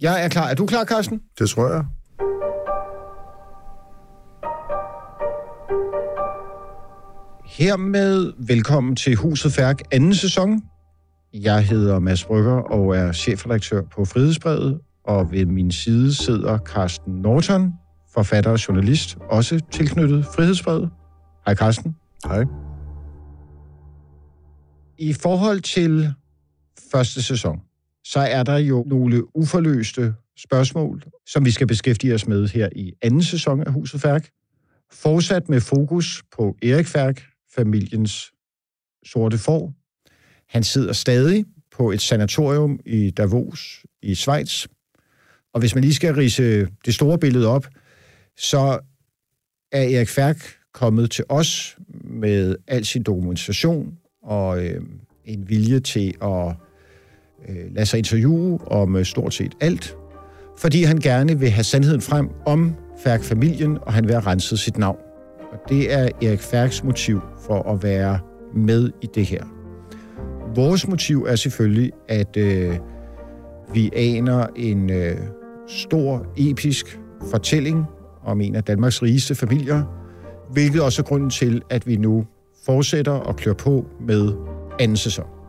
Jeg 0.00 0.24
er 0.24 0.28
klar. 0.28 0.48
Er 0.48 0.54
du 0.54 0.66
klar, 0.66 0.84
Carsten? 0.84 1.20
Det 1.38 1.50
tror 1.50 1.68
jeg. 1.72 1.84
Hermed 7.44 8.32
velkommen 8.46 8.96
til 8.96 9.16
Huset 9.16 9.52
Færk 9.52 9.80
anden 9.90 10.14
sæson. 10.14 10.62
Jeg 11.34 11.66
hedder 11.66 11.98
Mads 11.98 12.24
Brygger 12.24 12.52
og 12.54 12.96
er 12.96 13.12
chefredaktør 13.12 13.82
på 13.82 14.04
Frihedsbrevet, 14.04 14.80
og 15.04 15.30
ved 15.32 15.46
min 15.46 15.70
side 15.72 16.14
sidder 16.14 16.58
Carsten 16.58 17.14
Norton, 17.14 17.72
forfatter 18.14 18.50
og 18.50 18.68
journalist, 18.68 19.18
også 19.30 19.60
tilknyttet 19.70 20.26
Frihedsbrevet. 20.26 20.90
Hej 21.46 21.54
Carsten. 21.54 21.96
Hej. 22.24 22.44
I 24.98 25.12
forhold 25.12 25.60
til 25.60 26.14
første 26.92 27.22
sæson, 27.22 27.60
så 28.04 28.20
er 28.20 28.42
der 28.42 28.56
jo 28.56 28.84
nogle 28.86 29.36
uforløste 29.36 30.14
spørgsmål, 30.38 31.02
som 31.26 31.44
vi 31.44 31.50
skal 31.50 31.66
beskæftige 31.66 32.14
os 32.14 32.26
med 32.26 32.48
her 32.48 32.68
i 32.76 32.92
anden 33.02 33.22
sæson 33.22 33.60
af 33.60 33.72
Huset 33.72 34.00
Færk. 34.00 34.30
Fortsat 34.92 35.48
med 35.48 35.60
fokus 35.60 36.22
på 36.36 36.56
Erik 36.62 36.86
Færk, 36.86 37.22
familiens 37.54 38.32
sorte 39.06 39.38
får. 39.38 39.72
Han 40.48 40.62
sidder 40.62 40.92
stadig 40.92 41.44
på 41.70 41.90
et 41.90 42.00
sanatorium 42.00 42.80
i 42.86 43.10
Davos 43.10 43.86
i 44.02 44.14
Schweiz. 44.14 44.66
Og 45.54 45.60
hvis 45.60 45.74
man 45.74 45.84
lige 45.84 45.94
skal 45.94 46.14
rise 46.14 46.68
det 46.84 46.94
store 46.94 47.18
billede 47.18 47.46
op, 47.46 47.66
så 48.36 48.80
er 49.72 49.82
Erik 49.82 50.08
Færk 50.08 50.56
kommet 50.72 51.10
til 51.10 51.24
os 51.28 51.76
med 52.04 52.56
al 52.66 52.84
sin 52.84 53.02
dokumentation 53.02 53.98
og 54.22 54.64
øh, 54.64 54.80
en 55.24 55.48
vilje 55.48 55.80
til 55.80 56.14
at 56.22 56.56
øh, 57.48 57.74
lade 57.74 57.86
sig 57.86 57.98
interviewe 57.98 58.58
om 58.66 58.96
øh, 58.96 59.04
stort 59.04 59.34
set 59.34 59.52
alt, 59.60 59.96
fordi 60.58 60.82
han 60.82 60.96
gerne 60.96 61.38
vil 61.38 61.50
have 61.50 61.64
sandheden 61.64 62.00
frem 62.00 62.28
om 62.46 62.74
Færk-familien, 63.04 63.78
og 63.82 63.92
han 63.92 64.04
vil 64.04 64.14
have 64.14 64.26
renset 64.26 64.58
sit 64.58 64.78
navn. 64.78 64.98
Og 65.52 65.58
det 65.68 65.92
er 65.92 66.08
Erik 66.22 66.40
Færks 66.40 66.84
motiv 66.84 67.20
for 67.46 67.72
at 67.72 67.82
være 67.82 68.18
med 68.54 68.90
i 69.02 69.08
det 69.14 69.26
her. 69.26 69.44
Vores 70.54 70.88
motiv 70.88 71.26
er 71.28 71.36
selvfølgelig, 71.36 71.92
at 72.08 72.36
øh, 72.36 72.78
vi 73.74 73.90
aner 73.96 74.46
en 74.56 74.90
øh, 74.90 75.16
stor, 75.68 76.26
episk 76.36 77.00
fortælling 77.30 77.84
om 78.24 78.40
en 78.40 78.54
af 78.54 78.64
Danmarks 78.64 79.02
rigeste 79.02 79.34
familier, 79.34 79.82
hvilket 80.52 80.82
også 80.82 81.02
er 81.02 81.06
grunden 81.06 81.30
til, 81.30 81.62
at 81.70 81.86
vi 81.86 81.96
nu 81.96 82.26
fortsætter 82.66 83.12
og 83.12 83.36
klør 83.36 83.52
på 83.52 83.86
med 84.00 84.32
anden 84.80 84.96
sæson. 84.96 85.41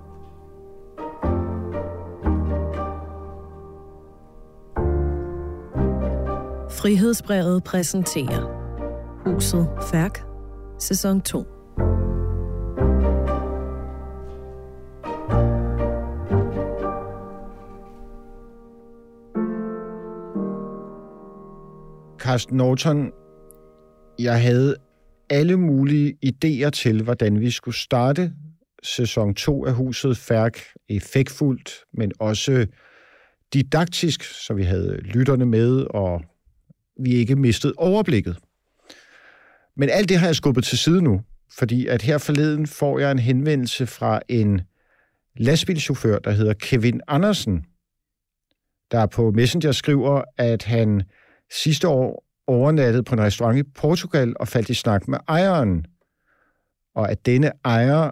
Frihedsbrevet 6.83 7.63
præsenterer 7.63 8.43
Huset 9.25 9.67
Færk, 9.91 10.19
sæson 10.79 11.21
2. 11.21 11.43
Carsten 22.19 22.57
Norton, 22.57 23.11
jeg 24.19 24.41
havde 24.41 24.75
alle 25.29 25.57
mulige 25.57 26.17
idéer 26.25 26.69
til, 26.69 27.03
hvordan 27.03 27.39
vi 27.39 27.51
skulle 27.51 27.77
starte 27.77 28.33
sæson 28.83 29.35
2 29.35 29.65
af 29.65 29.73
Huset 29.73 30.17
Færk 30.17 30.59
effektfuldt, 30.89 31.71
men 31.93 32.11
også 32.19 32.67
didaktisk, 33.53 34.23
så 34.23 34.53
vi 34.53 34.63
havde 34.63 34.97
lytterne 34.97 35.45
med, 35.45 35.85
og 35.89 36.21
vi 36.99 37.13
ikke 37.13 37.35
mistede 37.35 37.73
overblikket. 37.77 38.37
Men 39.75 39.89
alt 39.89 40.09
det 40.09 40.17
har 40.17 40.25
jeg 40.25 40.35
skubbet 40.35 40.63
til 40.63 40.77
side 40.77 41.01
nu, 41.01 41.21
fordi 41.57 41.87
at 41.87 42.01
her 42.01 42.17
forleden 42.17 42.67
får 42.67 42.99
jeg 42.99 43.11
en 43.11 43.19
henvendelse 43.19 43.87
fra 43.87 44.19
en 44.29 44.61
lastbilchauffør, 45.37 46.19
der 46.19 46.31
hedder 46.31 46.53
Kevin 46.53 47.01
Andersen, 47.07 47.65
der 48.91 49.05
på 49.05 49.31
Messenger 49.31 49.71
skriver, 49.71 50.21
at 50.37 50.63
han 50.63 51.03
sidste 51.51 51.87
år 51.87 52.25
overnattede 52.47 53.03
på 53.03 53.15
en 53.15 53.21
restaurant 53.21 53.57
i 53.59 53.63
Portugal 53.63 54.33
og 54.39 54.47
faldt 54.47 54.69
i 54.69 54.73
snak 54.73 55.07
med 55.07 55.17
ejeren. 55.27 55.85
Og 56.95 57.11
at 57.11 57.25
denne 57.25 57.51
ejer 57.65 58.09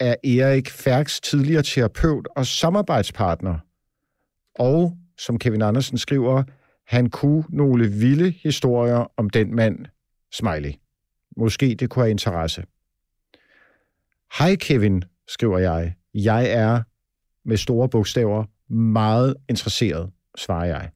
er 0.00 0.14
Erik 0.24 0.70
Færks 0.70 1.20
tidligere 1.20 1.62
terapeut 1.62 2.28
og 2.36 2.46
samarbejdspartner. 2.46 3.58
Og, 4.54 4.96
som 5.18 5.38
Kevin 5.38 5.62
Andersen 5.62 5.98
skriver, 5.98 6.42
han 6.88 7.10
kunne 7.10 7.44
nogle 7.48 7.88
vilde 7.88 8.30
historier 8.30 9.12
om 9.16 9.30
den 9.30 9.54
mand, 9.54 9.86
Smiley. 10.32 10.72
Måske 11.36 11.74
det 11.74 11.90
kunne 11.90 12.02
have 12.02 12.10
interesse. 12.10 12.64
Hej 14.38 14.56
Kevin, 14.56 15.04
skriver 15.28 15.58
jeg. 15.58 15.94
Jeg 16.14 16.50
er 16.50 16.82
med 17.44 17.56
store 17.56 17.88
bogstaver 17.88 18.44
meget 18.72 19.34
interesseret, 19.48 20.10
svarer 20.38 20.64
jeg. 20.64 20.90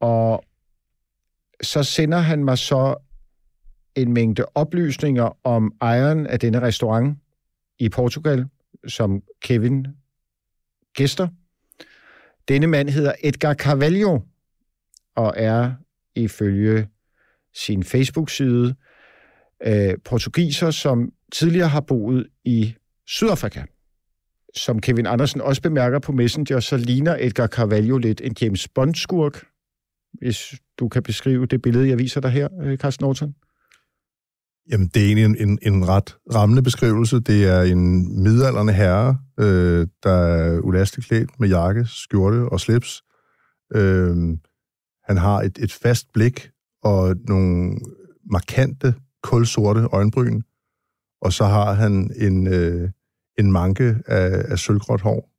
Og 0.00 0.44
så 1.62 1.82
sender 1.82 2.18
han 2.18 2.44
mig 2.44 2.58
så 2.58 2.96
en 3.94 4.12
mængde 4.12 4.44
oplysninger 4.54 5.38
om 5.44 5.72
ejeren 5.80 6.26
af 6.26 6.40
denne 6.40 6.60
restaurant 6.60 7.18
i 7.78 7.88
Portugal, 7.88 8.46
som 8.88 9.22
Kevin 9.40 9.86
gæster. 10.94 11.28
Denne 12.48 12.66
mand 12.66 12.88
hedder 12.88 13.12
Edgar 13.22 13.54
Carvalho 13.54 14.20
og 15.16 15.34
er 15.36 15.72
ifølge 16.14 16.88
sin 17.54 17.84
Facebook-side 17.84 18.74
øh, 19.66 19.94
portugiser, 20.04 20.70
som 20.70 21.12
tidligere 21.32 21.68
har 21.68 21.80
boet 21.80 22.26
i 22.44 22.74
Sydafrika. 23.06 23.62
Som 24.54 24.80
Kevin 24.80 25.06
Andersen 25.06 25.40
også 25.40 25.62
bemærker 25.62 25.98
på 25.98 26.12
Messenger, 26.12 26.60
så 26.60 26.76
ligner 26.76 27.16
Edgar 27.20 27.46
Carvalho 27.46 27.98
lidt 27.98 28.20
en 28.20 28.36
James 28.40 28.68
Bond-skurk, 28.68 29.44
hvis 30.12 30.54
du 30.78 30.88
kan 30.88 31.02
beskrive 31.02 31.46
det 31.46 31.62
billede, 31.62 31.88
jeg 31.88 31.98
viser 31.98 32.20
dig 32.20 32.30
her, 32.30 32.48
øh, 32.62 32.78
Carsten 32.78 33.04
Norton. 33.04 33.34
Jamen, 34.70 34.88
det 34.88 35.02
er 35.02 35.06
egentlig 35.06 35.24
en, 35.24 35.48
en, 35.48 35.58
en 35.62 35.88
ret 35.88 36.16
rammende 36.34 36.62
beskrivelse. 36.62 37.20
Det 37.20 37.44
er 37.44 37.62
en 37.62 38.22
midalderne 38.22 38.72
herre, 38.72 39.18
øh, 39.40 39.86
der 40.02 40.10
er 40.10 40.60
ulasteklædt 40.60 41.40
med 41.40 41.48
jakke, 41.48 41.86
skjorte 41.86 42.48
og 42.52 42.60
slips. 42.60 43.02
Øh, 43.74 44.16
han 45.04 45.16
har 45.16 45.40
et, 45.40 45.58
et 45.58 45.72
fast 45.72 46.12
blik 46.12 46.50
og 46.82 47.16
nogle 47.28 47.78
markante, 48.30 48.94
kulsorte 49.22 49.80
øjenbryn. 49.80 50.42
Og 51.20 51.32
så 51.32 51.44
har 51.44 51.72
han 51.72 52.10
en, 52.16 52.46
øh, 52.46 52.90
en 53.38 53.52
manke 53.52 53.96
af, 54.06 54.44
af 54.48 54.58
sølvgråt 54.58 55.00
hår. 55.00 55.30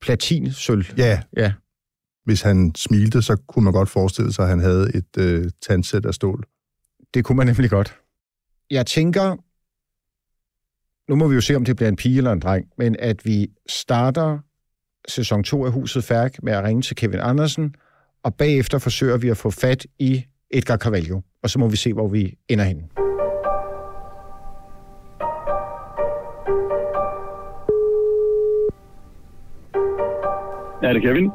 Platin-sølv. 0.00 0.84
Ja. 0.98 1.22
ja. 1.36 1.52
Hvis 2.24 2.42
han 2.42 2.74
smilte, 2.74 3.22
så 3.22 3.36
kunne 3.48 3.64
man 3.64 3.72
godt 3.72 3.88
forestille 3.88 4.32
sig, 4.32 4.42
at 4.42 4.48
han 4.48 4.60
havde 4.60 4.96
et 4.96 5.18
øh, 5.18 5.50
tandsæt 5.68 6.06
af 6.06 6.14
stål. 6.14 6.44
Det 7.14 7.24
kunne 7.24 7.36
man 7.36 7.46
nemlig 7.46 7.70
godt. 7.70 8.00
Jeg 8.74 8.86
tænker, 8.86 9.36
nu 11.10 11.16
må 11.16 11.28
vi 11.28 11.34
jo 11.34 11.40
se, 11.40 11.56
om 11.56 11.64
det 11.64 11.76
bliver 11.76 11.88
en 11.88 11.96
pige 11.96 12.18
eller 12.18 12.32
en 12.32 12.40
dreng, 12.40 12.66
men 12.78 12.96
at 12.98 13.26
vi 13.26 13.46
starter 13.68 14.38
sæson 15.08 15.44
2 15.44 15.64
af 15.64 15.72
Huset 15.72 16.04
Færk 16.04 16.42
med 16.42 16.52
at 16.52 16.64
ringe 16.64 16.82
til 16.82 16.96
Kevin 16.96 17.20
Andersen, 17.20 17.74
og 18.22 18.34
bagefter 18.34 18.78
forsøger 18.78 19.18
vi 19.18 19.28
at 19.28 19.36
få 19.36 19.50
fat 19.50 19.86
i 19.98 20.24
Edgar 20.50 20.76
Carvalho, 20.76 21.20
og 21.42 21.50
så 21.50 21.58
må 21.58 21.68
vi 21.68 21.76
se, 21.76 21.92
hvor 21.92 22.08
vi 22.08 22.38
ender 22.48 22.64
henne. 22.64 22.88
Ja, 30.82 30.88
det 30.88 30.96
er 30.96 31.00
Kevin. 31.00 31.30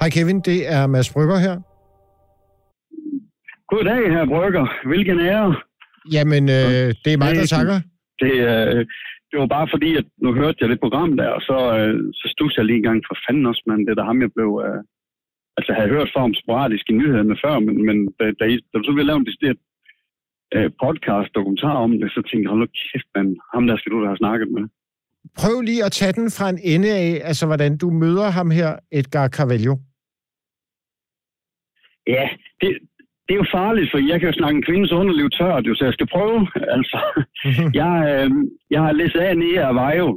Hej 0.00 0.10
Kevin, 0.10 0.40
det 0.40 0.72
er 0.72 0.86
Mads 0.86 1.12
Brygger 1.12 1.38
her. 1.38 1.60
Goddag, 3.68 4.10
her 4.10 4.26
Brygger. 4.26 4.88
Hvilken 4.88 5.20
ære. 5.20 5.56
Jamen, 6.16 6.44
øh, 6.58 6.86
det 7.02 7.10
er 7.12 7.20
mig, 7.22 7.34
der 7.40 7.46
takker. 7.56 7.78
Det, 8.22 8.34
øh, 8.50 8.80
det 9.30 9.36
var 9.42 9.46
bare 9.56 9.68
fordi, 9.74 9.90
at 10.00 10.06
nu 10.24 10.30
hørte 10.40 10.58
jeg 10.60 10.68
det 10.68 10.80
program 10.84 11.16
der, 11.20 11.28
og 11.36 11.42
så, 11.48 11.58
øh, 11.78 11.96
så 12.20 12.26
stod 12.34 12.50
jeg 12.56 12.64
lige 12.64 12.80
en 12.80 12.88
gang 12.88 13.00
for 13.08 13.16
fanden 13.24 13.46
også, 13.50 13.62
men 13.66 13.78
det 13.84 13.90
er 13.90 13.98
der 14.00 14.10
ham, 14.10 14.22
jeg 14.24 14.32
blev... 14.36 14.50
Øh, 14.66 14.80
altså, 15.56 15.68
jeg 15.72 15.78
havde 15.78 15.94
hørt 15.96 16.10
for 16.14 16.20
om 16.28 16.34
sporadisk 16.42 16.84
i 16.90 16.98
nyhederne 17.00 17.36
før, 17.44 17.54
men, 17.66 17.76
men 17.88 17.96
da, 18.18 18.24
da, 18.40 18.44
I, 18.52 18.54
da 18.70 18.74
du 18.78 18.84
så 18.84 18.92
ville 18.92 19.10
lave 19.10 19.20
en 19.20 19.28
decideret 19.28 19.60
øh, 20.56 20.70
podcast, 20.84 21.28
dokumentar 21.38 21.76
om 21.84 21.92
det, 22.00 22.08
så 22.14 22.20
tænkte 22.22 22.44
jeg, 22.44 22.50
hold 22.52 22.60
nu 22.60 22.68
kæft, 22.80 23.08
man, 23.16 23.26
ham 23.54 23.66
der 23.66 23.76
skal 23.76 23.92
du 23.92 24.00
da 24.00 24.06
have 24.12 24.22
snakket 24.24 24.48
med. 24.56 24.64
Prøv 25.40 25.60
lige 25.60 25.84
at 25.84 25.92
tage 25.92 26.12
den 26.12 26.28
fra 26.36 26.46
en 26.54 26.60
ende 26.72 26.90
af, 27.04 27.20
altså 27.30 27.44
hvordan 27.46 27.72
du 27.82 27.90
møder 27.90 28.28
ham 28.38 28.50
her, 28.50 28.70
Edgar 28.98 29.28
Carvalho. 29.28 29.74
Ja, 32.06 32.28
det, 32.60 32.70
det 33.32 33.38
er 33.38 33.44
jo 33.46 33.58
farligt, 33.62 33.90
for 33.90 33.98
jeg 34.10 34.16
kan 34.18 34.28
jo 34.30 34.38
snakke 34.40 34.56
en 34.56 34.68
kvindes 34.68 34.92
underliv 35.00 35.28
tørt, 35.38 35.66
jo, 35.68 35.74
så 35.74 35.84
jeg 35.84 35.96
skal 35.96 36.12
prøve. 36.16 36.40
Altså, 36.76 36.98
jeg, 37.80 37.94
øh, 38.12 38.30
jeg 38.74 38.80
har 38.84 38.92
læst 38.92 39.16
af 39.16 39.38
nede 39.38 39.64
af 39.68 39.74
Vejo, 39.80 40.08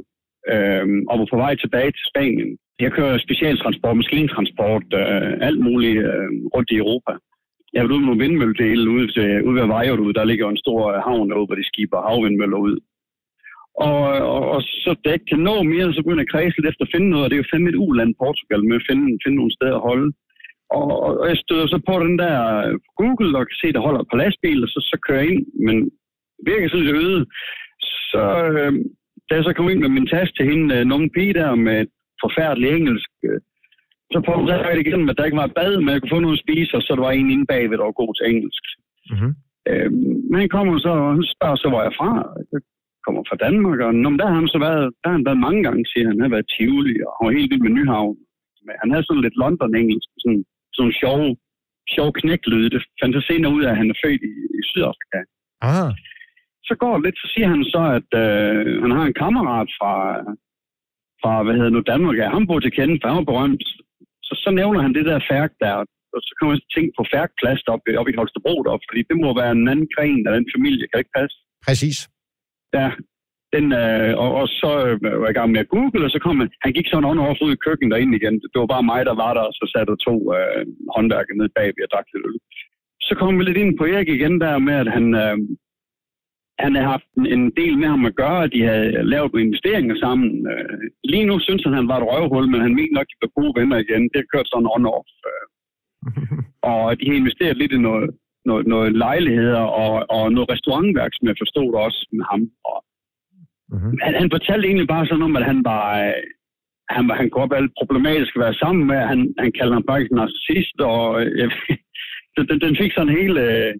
øh, 0.52 0.86
og 1.10 1.14
var 1.18 1.28
på 1.30 1.38
vej 1.44 1.52
tilbage 1.54 1.90
til 1.96 2.04
Spanien 2.10 2.50
Jeg 2.84 2.92
kører 2.92 3.24
specialtransport, 3.26 3.96
maskintransport, 3.96 4.86
øh, 5.00 5.32
alt 5.48 5.60
muligt 5.66 5.98
øh, 6.10 6.28
rundt 6.54 6.70
i 6.70 6.80
Europa. 6.82 7.12
Jeg 7.72 7.80
var 7.82 7.88
ude 7.88 8.00
med 8.00 8.08
nogle 8.08 8.22
vindmølledele 8.24 8.90
ude, 8.96 9.06
til, 9.16 9.28
ude 9.46 9.56
ved 9.60 9.66
Vejo, 9.74 9.94
ude. 10.04 10.18
Der 10.18 10.30
ligger 10.30 10.46
en 10.48 10.62
stor 10.64 10.80
øh, 10.92 10.98
havn 11.06 11.30
derude, 11.30 11.48
hvor 11.48 11.58
de 11.60 11.70
skiber 11.70 11.98
havvindmøller 12.08 12.58
ud. 12.66 12.76
Og, 13.88 14.00
og, 14.34 14.42
og, 14.54 14.60
så 14.84 14.90
da 15.00 15.06
jeg 15.08 15.16
ikke 15.18 15.32
kan 15.32 15.46
nå 15.50 15.56
mere, 15.62 15.94
så 15.94 16.00
begynder 16.02 16.24
jeg 16.24 16.28
at 16.28 16.34
kredse 16.34 16.56
lidt 16.56 16.70
efter 16.70 16.84
at 16.84 16.92
finde 16.94 17.08
noget. 17.10 17.24
Og 17.24 17.30
det 17.30 17.36
er 17.36 17.42
jo 17.42 17.50
fandme 17.52 17.70
et 17.70 17.82
uland 17.86 18.12
Portugal 18.22 18.62
med 18.68 18.76
at 18.80 18.86
finde, 18.88 19.04
finde 19.24 19.38
nogle 19.38 19.56
steder 19.58 19.76
at 19.78 19.86
holde. 19.90 20.08
Og, 20.70 20.86
og 21.20 21.28
jeg 21.28 21.36
støder 21.36 21.66
så 21.66 21.78
på 21.88 21.94
den 22.04 22.18
der 22.18 22.36
på 22.84 22.90
Google 23.00 23.38
og 23.38 23.46
kan 23.46 23.60
se, 23.62 23.72
der 23.72 23.86
holder 23.86 24.02
på 24.10 24.16
lastbil, 24.16 24.62
og 24.64 24.68
så, 24.68 24.80
så 24.90 24.96
kører 25.06 25.20
jeg 25.20 25.30
ind. 25.32 25.46
Men 25.66 25.76
virker 26.46 26.68
sådan 26.68 26.86
lidt 26.86 27.02
øde. 27.06 27.26
Så 28.10 28.24
øh, 28.52 28.72
da 29.26 29.32
jeg 29.34 29.44
så 29.44 29.52
kom 29.52 29.68
ind 29.70 29.80
med 29.80 29.88
min 29.88 30.06
taske 30.06 30.34
til 30.36 30.46
hende, 30.50 30.74
øh, 30.76 30.84
nogle 30.84 31.10
pige 31.16 31.34
der 31.40 31.54
med 31.54 31.80
et 31.80 31.92
forfærdeligt 32.24 32.74
engelsk, 32.74 33.10
øh, 33.28 33.40
så 34.12 34.18
prøvede 34.26 34.52
jeg 34.52 34.76
det 34.76 34.86
igen, 34.86 35.08
at 35.10 35.16
der 35.18 35.24
ikke 35.24 35.42
var 35.44 35.56
bad, 35.60 35.72
men 35.80 35.90
jeg 35.92 36.00
kunne 36.00 36.16
få 36.16 36.20
noget 36.20 36.38
at 36.38 36.44
spise, 36.44 36.76
og 36.76 36.82
så 36.82 36.90
der 36.94 37.04
var 37.08 37.14
en 37.14 37.30
inde 37.34 37.46
bagved, 37.52 37.78
der 37.78 37.88
var 37.88 38.02
god 38.02 38.12
til 38.14 38.26
engelsk. 38.32 38.64
Mm-hmm. 39.12 39.32
Øh, 39.68 39.90
men 40.28 40.36
han 40.42 40.48
kommer 40.56 40.78
så, 40.78 40.92
og 41.04 41.10
han 41.16 41.24
spørger 41.34 41.56
så, 41.56 41.66
hvor 41.68 41.80
jeg 41.82 41.90
er 41.92 41.98
fra. 42.00 42.12
Jeg 42.52 42.60
kommer 43.06 43.22
fra 43.28 43.40
Danmark, 43.46 43.78
og 43.86 43.90
Nå, 43.94 44.08
der 44.20 44.26
har 44.30 44.38
han 44.40 44.54
så 44.54 44.58
været, 44.68 44.86
der 45.00 45.06
har 45.08 45.16
han 45.18 45.28
været 45.28 45.44
mange 45.46 45.62
gange, 45.66 45.82
siger 45.90 46.04
han. 46.06 46.16
Han 46.16 46.26
har 46.26 46.36
været 46.36 46.50
Tivoli, 46.54 46.94
og 47.06 47.10
han 47.16 47.24
var 47.26 47.38
helt 47.38 47.50
vild 47.50 47.64
med 47.66 47.74
Nyhavn. 47.76 48.16
Men 48.66 48.74
han 48.82 48.90
havde 48.92 49.06
sådan 49.06 49.24
lidt 49.24 49.40
London-engelsk, 49.42 50.10
sådan, 50.22 50.42
sådan 50.76 50.98
sjov, 51.02 51.20
sjov 51.94 52.08
knæklyd. 52.20 52.64
Det 52.74 52.82
fandt 53.00 53.14
jeg 53.16 53.24
senere 53.30 53.54
ud 53.56 53.62
af, 53.64 53.70
at 53.70 53.80
han 53.80 53.90
er 53.92 53.98
født 54.04 54.22
i, 54.30 54.32
i 54.58 54.60
Sydafrika. 54.70 55.20
Ah. 55.70 55.90
Så 56.68 56.74
går 56.82 56.94
det 56.94 57.04
lidt, 57.04 57.18
så 57.22 57.28
siger 57.34 57.48
han 57.54 57.62
så, 57.74 57.82
at 57.98 58.10
øh, 58.24 58.82
han 58.82 58.92
har 58.96 59.04
en 59.06 59.20
kammerat 59.22 59.68
fra, 59.78 59.94
fra, 61.22 61.32
hvad 61.42 61.54
hedder 61.58 61.74
nu, 61.74 61.80
Danmark, 61.92 62.16
ja, 62.20 62.28
han 62.36 62.46
bor 62.46 62.60
til 62.60 62.76
kende, 62.78 62.98
for 63.00 63.08
han 63.08 63.20
var 63.20 63.30
berømt. 63.32 63.64
Så, 64.26 64.34
så 64.44 64.50
nævner 64.60 64.80
han 64.84 64.94
det 64.98 65.04
der 65.10 65.28
færk 65.32 65.52
der, 65.64 65.74
og 66.14 66.20
så 66.26 66.30
kommer 66.36 66.52
jeg 66.52 66.60
til 66.60 66.68
at 66.70 66.74
tænke 66.76 66.92
på 66.98 67.04
færkplads 67.14 67.62
op, 67.74 67.82
op 68.00 68.08
i 68.12 68.18
Holstebro 68.18 68.54
deroppe, 68.64 68.86
fordi 68.88 69.02
det 69.10 69.16
må 69.22 69.28
være 69.40 69.52
en 69.52 69.68
anden 69.72 69.88
gren 69.94 70.20
af 70.28 70.32
den 70.36 70.46
familie, 70.54 70.84
kan 70.86 70.96
det 70.98 71.04
ikke 71.04 71.18
passe? 71.20 71.36
Præcis. 71.66 71.98
Ja, 72.78 72.88
den, 73.56 73.66
øh, 73.82 74.10
og, 74.22 74.30
og, 74.40 74.46
så 74.60 74.70
øh, 74.86 74.94
var 75.20 75.26
jeg 75.26 75.34
i 75.34 75.38
gang 75.38 75.50
med 75.52 75.60
at 75.64 75.72
google, 75.74 76.04
og 76.06 76.10
så 76.14 76.18
kom 76.24 76.36
han, 76.42 76.50
han 76.64 76.72
gik 76.76 76.88
sådan 76.88 77.10
on 77.10 77.18
ud 77.44 77.52
i 77.52 77.62
køkkenet 77.66 77.92
derinde 77.92 78.16
igen. 78.16 78.36
Det 78.52 78.58
var 78.60 78.74
bare 78.74 78.88
mig, 78.92 79.00
der 79.08 79.16
var 79.24 79.32
der, 79.34 79.44
og 79.48 79.54
så 79.58 79.64
satte 79.72 79.90
der 79.92 80.04
to 80.08 80.14
øh, 80.36 80.62
håndværker 80.94 81.34
ned 81.34 81.48
bag, 81.56 81.68
og 81.84 81.90
drak 81.92 82.06
lidt 82.12 82.26
øl. 82.28 82.38
Så 83.06 83.12
kom 83.18 83.38
vi 83.38 83.42
lidt 83.44 83.62
ind 83.62 83.72
på 83.78 83.84
Erik 83.92 84.08
igen 84.08 84.34
der 84.44 84.58
med, 84.68 84.76
at 84.84 84.90
han, 84.96 85.06
øh, 85.24 85.36
han 86.64 86.70
havde 86.74 86.92
haft 86.94 87.08
en, 87.34 87.44
del 87.60 87.74
med 87.78 87.88
ham 87.94 88.04
at 88.10 88.16
gøre, 88.22 88.40
at 88.44 88.52
de 88.54 88.62
havde 88.70 88.88
lavet 89.12 89.32
nogle 89.32 89.46
investeringer 89.46 89.96
sammen. 90.04 90.30
Øh, 90.52 90.78
lige 91.12 91.26
nu 91.30 91.34
synes 91.38 91.62
han, 91.64 91.78
han 91.80 91.88
var 91.90 91.98
et 91.98 92.08
røvhul, 92.10 92.46
men 92.50 92.60
han 92.66 92.74
mente 92.78 92.94
nok, 92.94 93.08
at 93.08 93.12
de 93.12 93.22
var 93.24 93.38
gode 93.40 93.54
venner 93.58 93.78
igen. 93.84 94.02
Det 94.10 94.18
har 94.20 94.32
kørt 94.32 94.48
sådan 94.50 94.72
on-off. 94.76 95.10
Øh. 95.30 95.46
og 96.72 96.82
de 96.98 97.06
har 97.08 97.16
investeret 97.16 97.56
lidt 97.56 97.72
i 97.72 97.80
noget, 97.88 98.08
noget, 98.48 98.66
noget 98.66 98.90
lejligheder 99.04 99.64
og, 99.84 99.92
og 100.16 100.32
noget 100.32 100.50
restaurantværk, 100.52 101.12
som 101.14 101.28
jeg 101.28 101.36
forstod 101.42 101.68
også 101.86 102.00
med 102.18 102.24
ham. 102.30 102.42
Og 102.70 102.78
Mm-hmm. 103.72 103.98
han, 104.02 104.14
han 104.22 104.30
fortalte 104.36 104.66
egentlig 104.66 104.88
bare 104.88 105.06
sådan 105.06 105.26
om, 105.28 105.36
at 105.36 105.44
han 105.44 105.60
var... 105.64 105.84
Øh, 106.04 106.22
han, 106.96 107.08
var, 107.08 107.14
han 107.14 107.26
kunne 107.30 107.40
godt 107.40 107.54
være 107.54 107.76
problematisk 107.80 108.36
at 108.36 108.42
være 108.46 108.60
sammen 108.62 108.86
med. 108.86 108.98
Han, 109.12 109.20
han 109.42 109.52
kaldte 109.52 109.76
ham 109.76 109.88
faktisk 109.90 110.10
narcissist, 110.12 110.76
og 110.80 111.04
øh, 111.22 111.50
den, 112.48 112.60
den 112.64 112.76
fik 112.80 112.92
sådan 112.92 113.18
hele, 113.20 113.40
øh, 113.52 113.74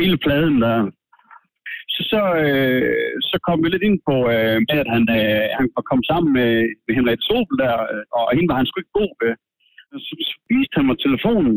hele 0.00 0.16
pladen 0.24 0.56
der. 0.62 0.78
Så, 1.94 2.02
så, 2.12 2.22
øh, 2.44 3.18
så 3.30 3.36
kom 3.46 3.58
vi 3.62 3.68
lidt 3.68 3.86
ind 3.88 3.98
på, 4.08 4.16
øh, 4.34 4.58
at 4.80 4.88
han, 4.94 5.04
øh, 5.18 5.44
han 5.58 5.66
kom 5.90 6.02
sammen 6.10 6.30
med, 6.38 6.50
med 6.84 6.92
Henrik 6.96 7.22
Sobel 7.28 7.56
der, 7.64 7.76
øh, 7.92 8.04
og 8.16 8.24
hende 8.36 8.50
var 8.50 8.58
han 8.60 8.66
sgu 8.66 8.76
ikke 8.80 8.98
god 9.00 9.12
ved. 9.22 9.34
Så, 10.06 10.14
så 10.28 10.34
viste 10.50 10.76
han 10.78 10.86
mig 10.86 10.98
telefonen, 10.98 11.56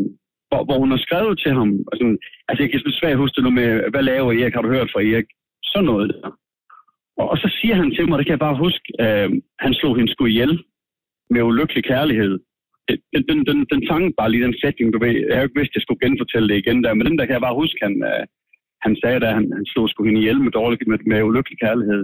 hvor, 0.49 0.61
hvor 0.67 0.77
hun 0.83 0.91
har 0.93 1.01
skrevet 1.07 1.35
til 1.43 1.53
ham. 1.59 1.69
Og 1.87 1.93
sådan, 1.97 2.17
altså, 2.47 2.59
jeg 2.63 2.69
kan 2.71 2.79
svært 2.99 3.21
huske 3.21 3.35
det 3.35 3.43
nu 3.43 3.51
med, 3.59 3.69
hvad 3.91 4.03
laver 4.03 4.31
Erik? 4.31 4.53
Har 4.55 4.63
du 4.63 4.71
hørt 4.75 4.91
fra 4.93 5.01
Erik? 5.11 5.29
Sådan 5.71 5.89
noget 5.91 6.07
der. 6.13 6.29
Og, 7.17 7.37
så 7.37 7.47
siger 7.61 7.75
han 7.75 7.91
til 7.91 8.05
mig, 8.07 8.17
det 8.17 8.25
kan 8.25 8.37
jeg 8.37 8.45
bare 8.47 8.63
huske, 8.65 8.85
øh, 9.05 9.29
han 9.59 9.73
slog 9.73 9.93
hende 9.97 10.11
sgu 10.11 10.25
ihjel 10.25 10.63
med 11.29 11.41
ulykkelig 11.41 11.83
kærlighed. 11.83 12.39
Den, 13.13 13.23
den, 13.29 13.39
den, 13.49 13.59
den 13.71 13.87
sang 13.87 14.03
bare 14.19 14.31
lige 14.31 14.45
den 14.47 14.59
sætning, 14.61 14.93
du 14.93 14.99
ved. 14.99 15.13
Jeg 15.27 15.35
har 15.35 15.41
jo 15.41 15.47
ikke 15.47 15.59
vidst, 15.59 15.71
at 15.71 15.75
jeg 15.75 15.81
skulle 15.83 16.03
genfortælle 16.05 16.49
det 16.49 16.57
igen 16.57 16.83
der, 16.83 16.93
men 16.93 17.05
den 17.07 17.17
der 17.17 17.25
kan 17.25 17.33
jeg 17.37 17.45
bare 17.47 17.59
huske, 17.61 17.79
han, 17.81 17.95
øh, 18.11 18.23
han 18.85 18.93
sagde, 19.01 19.15
at 19.15 19.35
han, 19.37 19.45
han 19.57 19.65
slog 19.65 19.89
sgu 19.89 20.03
hende 20.03 20.19
ihjel 20.21 20.39
med, 20.41 20.51
dårlig, 20.51 20.77
med, 20.91 20.99
med 21.11 21.23
ulykkelig 21.29 21.59
kærlighed. 21.59 22.03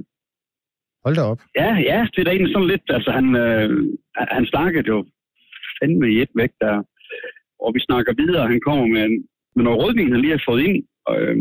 Hold 1.05 1.15
da 1.15 1.21
op. 1.31 1.41
Ja, 1.61 1.71
ja, 1.91 1.99
det 2.11 2.19
er 2.19 2.23
da 2.23 2.31
egentlig 2.31 2.53
sådan 2.53 2.71
lidt, 2.73 2.87
altså 2.97 3.11
han, 3.11 3.27
øh, 3.43 3.69
han 4.37 4.45
snakkede 4.45 4.87
jo 4.87 4.97
fandme 5.79 6.07
i 6.13 6.21
et 6.21 6.33
væk 6.35 6.53
der, 6.61 6.75
og 7.63 7.69
vi 7.75 7.79
snakker 7.79 8.13
videre, 8.21 8.51
han 8.53 8.61
kommer 8.67 8.85
med, 8.87 9.03
en, 9.09 9.17
med 9.55 9.63
noget 9.63 9.79
rødvin, 9.81 10.11
han 10.11 10.21
lige 10.21 10.37
har 10.37 10.43
fået 10.49 10.63
ind, 10.67 10.77
øh, 11.13 11.37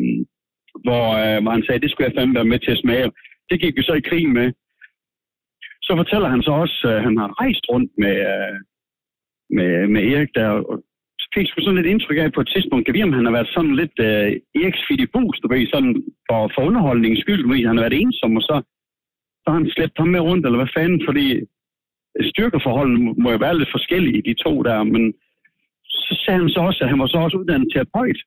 hvor, 0.85 1.07
øh, 1.23 1.39
hvor 1.43 1.53
han 1.57 1.65
sagde, 1.65 1.81
det 1.81 1.91
skulle 1.91 2.07
jeg 2.09 2.17
fandme 2.17 2.35
være 2.35 2.53
med 2.53 2.59
til 2.59 2.75
at 2.77 2.83
smage. 2.85 3.09
Det 3.53 3.61
gik 3.61 3.77
vi 3.77 3.83
så 3.83 3.95
i 3.97 4.09
krig 4.11 4.27
med. 4.39 4.49
Så 5.87 5.93
fortæller 5.97 6.29
han 6.35 6.43
så 6.43 6.53
også, 6.63 6.77
at 6.97 7.03
han 7.07 7.15
har 7.21 7.29
rejst 7.41 7.65
rundt 7.73 7.93
med, 8.03 8.17
øh, 8.33 8.57
med, 9.57 9.73
med 9.95 10.03
Erik 10.13 10.31
der, 10.35 10.49
og 10.71 10.77
så 11.21 11.27
fik 11.35 11.47
jeg 11.47 11.63
sådan 11.65 11.79
lidt 11.79 11.93
indtryk 11.93 12.19
af 12.19 12.33
på 12.33 12.41
et 12.41 12.53
tidspunkt, 12.55 12.85
kan 12.85 12.95
vi 12.95 13.03
om 13.03 13.17
han 13.19 13.25
har 13.27 13.37
været 13.39 13.55
sådan 13.55 13.77
lidt 13.81 13.97
uh, 14.09 14.31
Eriks 14.59 14.83
fidibus, 14.89 15.37
du 15.43 15.49
ved, 15.49 15.67
sådan 15.75 15.95
for, 16.29 16.41
for 16.55 16.63
underholdningens 16.69 17.21
skyld, 17.25 17.43
fordi 17.49 17.65
han 17.65 17.77
har 17.77 17.85
været 17.85 18.01
ensom, 18.01 18.37
og 18.39 18.43
så, 18.49 18.57
så 19.43 19.47
har 19.51 19.57
han 19.61 19.73
slæbt 19.75 19.99
ham 19.99 20.09
med 20.09 20.21
rundt, 20.21 20.45
eller 20.45 20.59
hvad 20.61 20.75
fanden, 20.77 21.01
fordi 21.09 21.27
styrkeforholdene 22.31 22.99
må 23.23 23.29
jo 23.31 23.39
være 23.47 23.59
lidt 23.59 23.75
forskellige, 23.77 24.27
de 24.29 24.35
to 24.45 24.53
der, 24.69 24.79
men 24.95 25.03
så 26.07 26.13
sagde 26.23 26.41
han 26.41 26.49
så 26.49 26.61
også, 26.69 26.81
at 26.85 26.91
han 26.93 26.99
var 27.03 27.07
så 27.07 27.19
også 27.19 27.37
uddannet 27.37 27.69
terapeut, 27.73 28.19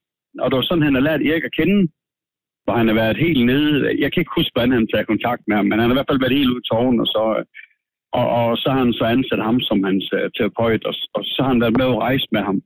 og 0.41 0.45
det 0.47 0.55
var 0.57 0.65
sådan, 0.67 0.87
han 0.87 0.97
har 0.97 1.07
lært 1.07 1.21
Erik 1.21 1.43
at 1.49 1.57
kende, 1.59 1.79
hvor 2.65 2.75
han 2.79 2.87
har 2.87 2.95
været 3.01 3.23
helt 3.25 3.45
nede. 3.45 3.73
Jeg 4.03 4.09
kan 4.11 4.21
ikke 4.21 4.37
huske, 4.37 4.53
hvordan 4.53 4.71
han 4.71 4.87
tager 4.87 5.11
kontakt 5.11 5.41
med 5.47 5.55
ham, 5.55 5.65
men 5.65 5.79
han 5.79 5.87
har 5.87 5.95
i 5.95 5.99
hvert 5.99 6.09
fald 6.09 6.23
været 6.23 6.37
helt 6.39 6.51
ude 6.53 6.63
i 6.63 6.69
tårnen, 6.71 6.99
og 6.99 7.07
så, 7.15 7.23
øh, 7.39 7.45
og, 8.19 8.27
og 8.39 8.57
så 8.57 8.67
har 8.73 8.79
han 8.85 8.93
så 8.93 9.05
ansat 9.15 9.43
ham 9.47 9.59
som 9.59 9.83
hans 9.83 10.05
uh, 10.17 10.27
terapeut, 10.37 10.83
og, 10.89 10.93
og 11.15 11.21
så 11.33 11.39
har 11.43 11.51
han 11.53 11.61
været 11.61 11.77
med 11.79 11.85
at 11.85 12.01
rejse 12.07 12.27
med 12.31 12.41
ham. 12.49 12.59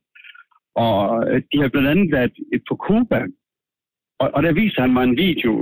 Og 0.84 0.98
øh, 1.28 1.42
de 1.52 1.56
har 1.62 1.68
blandt 1.68 1.88
andet 1.88 2.12
været 2.16 2.32
på 2.68 2.74
Cuba, 2.86 3.20
og, 4.22 4.28
og 4.34 4.42
der 4.42 4.52
viser 4.52 4.80
han 4.80 4.92
mig 4.92 5.04
en 5.04 5.16
video, 5.26 5.52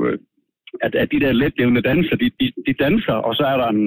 at, 0.87 0.94
at 0.94 1.08
de 1.12 1.20
der 1.20 1.32
letlevende 1.32 1.82
danser, 1.91 2.17
de, 2.17 2.31
de, 2.41 2.52
de 2.67 2.73
danser, 2.84 3.17
og 3.26 3.34
så 3.34 3.44
er 3.52 3.56
der 3.56 3.69
en 3.69 3.87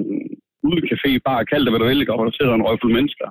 udecafé, 0.67 1.09
bare 1.25 1.45
kald 1.45 1.63
det, 1.63 1.71
hvad 1.71 1.79
du 1.79 1.85
vil, 1.85 2.09
og 2.11 2.25
der 2.25 2.31
sidder 2.31 2.53
en 2.53 2.67
røgfuld 2.67 2.93
mennesker. 2.93 3.27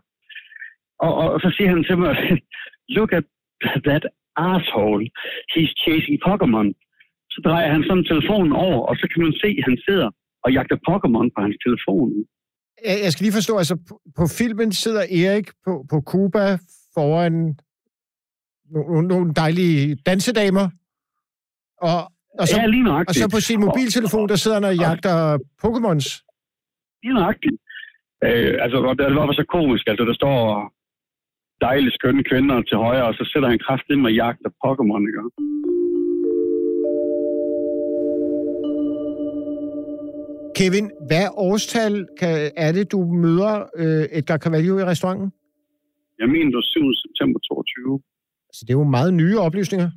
Og, 0.99 1.15
og, 1.15 1.33
og 1.35 1.41
så 1.41 1.55
siger 1.57 1.69
han 1.69 1.85
til 1.85 1.99
mig, 1.99 2.15
look 2.97 3.13
at 3.13 3.25
that 3.89 4.05
asshole, 4.37 5.05
he's 5.53 5.73
chasing 5.85 6.19
Pokémon. 6.29 6.69
Så 7.41 7.49
drejer 7.49 7.73
han 7.73 7.83
sådan 7.89 8.05
telefonen 8.05 8.53
over, 8.53 8.81
og 8.91 8.97
så 8.97 9.09
kan 9.13 9.23
man 9.23 9.33
se, 9.43 9.49
at 9.59 9.65
han 9.69 9.79
sidder 9.89 10.09
og 10.45 10.53
jagter 10.53 10.77
Pokémon 10.89 11.27
på 11.35 11.41
hans 11.45 11.57
telefon. 11.67 12.09
Jeg 13.05 13.13
skal 13.13 13.25
lige 13.25 13.39
forstå, 13.41 13.55
altså 13.63 13.77
på, 14.17 14.25
filmen 14.39 14.73
sidder 14.73 15.03
Erik 15.21 15.49
på, 15.65 15.73
på 15.91 15.97
Cuba 16.11 16.45
foran 16.95 17.35
nogle, 18.71 19.09
nogle 19.09 19.33
dejlige 19.43 19.97
dansedamer, 20.07 20.67
og, 21.89 21.99
og, 22.41 22.49
så, 22.49 22.57
ja, 22.61 22.67
lige 22.67 22.91
og 23.09 23.15
så 23.15 23.29
på 23.37 23.41
sin 23.41 23.61
mobiltelefon, 23.61 24.29
der 24.29 24.37
sidder 24.37 24.57
han 24.57 24.65
og 24.65 24.77
jagter 24.77 25.17
Pokémons. 25.63 26.07
Lige 27.03 27.15
nøjagtigt. 27.15 27.57
Øh, 28.25 28.55
altså, 28.65 28.77
og 28.91 28.99
det 28.99 29.15
var 29.15 29.33
så 29.33 29.45
komisk. 29.57 29.85
Altså, 29.87 30.05
der 30.05 30.15
står 30.15 30.37
dejlige, 31.61 31.93
skønne 31.99 32.25
kvinder 32.31 32.63
til 32.63 32.77
højre, 32.77 33.07
og 33.11 33.15
så 33.15 33.31
sætter 33.33 33.49
han 33.49 33.59
kraftigt 33.67 34.01
med 34.01 34.13
jagter 34.13 34.51
Pokémon, 34.65 35.03
ikke? 35.09 35.21
Kevin, 40.61 40.89
hvad 41.09 41.27
årstal 41.49 41.95
kan, 42.21 42.35
er 42.67 42.73
det, 42.77 42.93
du 42.93 43.01
møder 43.25 43.55
øh, 43.83 44.19
Edgar 44.19 44.39
Cavallo 44.45 44.75
i 44.79 44.85
restauranten? 44.91 45.29
Jeg 46.21 46.29
mener, 46.35 46.49
det 46.53 46.61
var 46.61 46.69
7. 46.77 46.81
september 47.05 47.39
22. 47.41 48.01
Altså, 48.49 48.61
det 48.65 48.73
er 48.73 48.81
jo 48.83 48.95
meget 48.99 49.13
nye 49.23 49.37
oplysninger. 49.47 49.91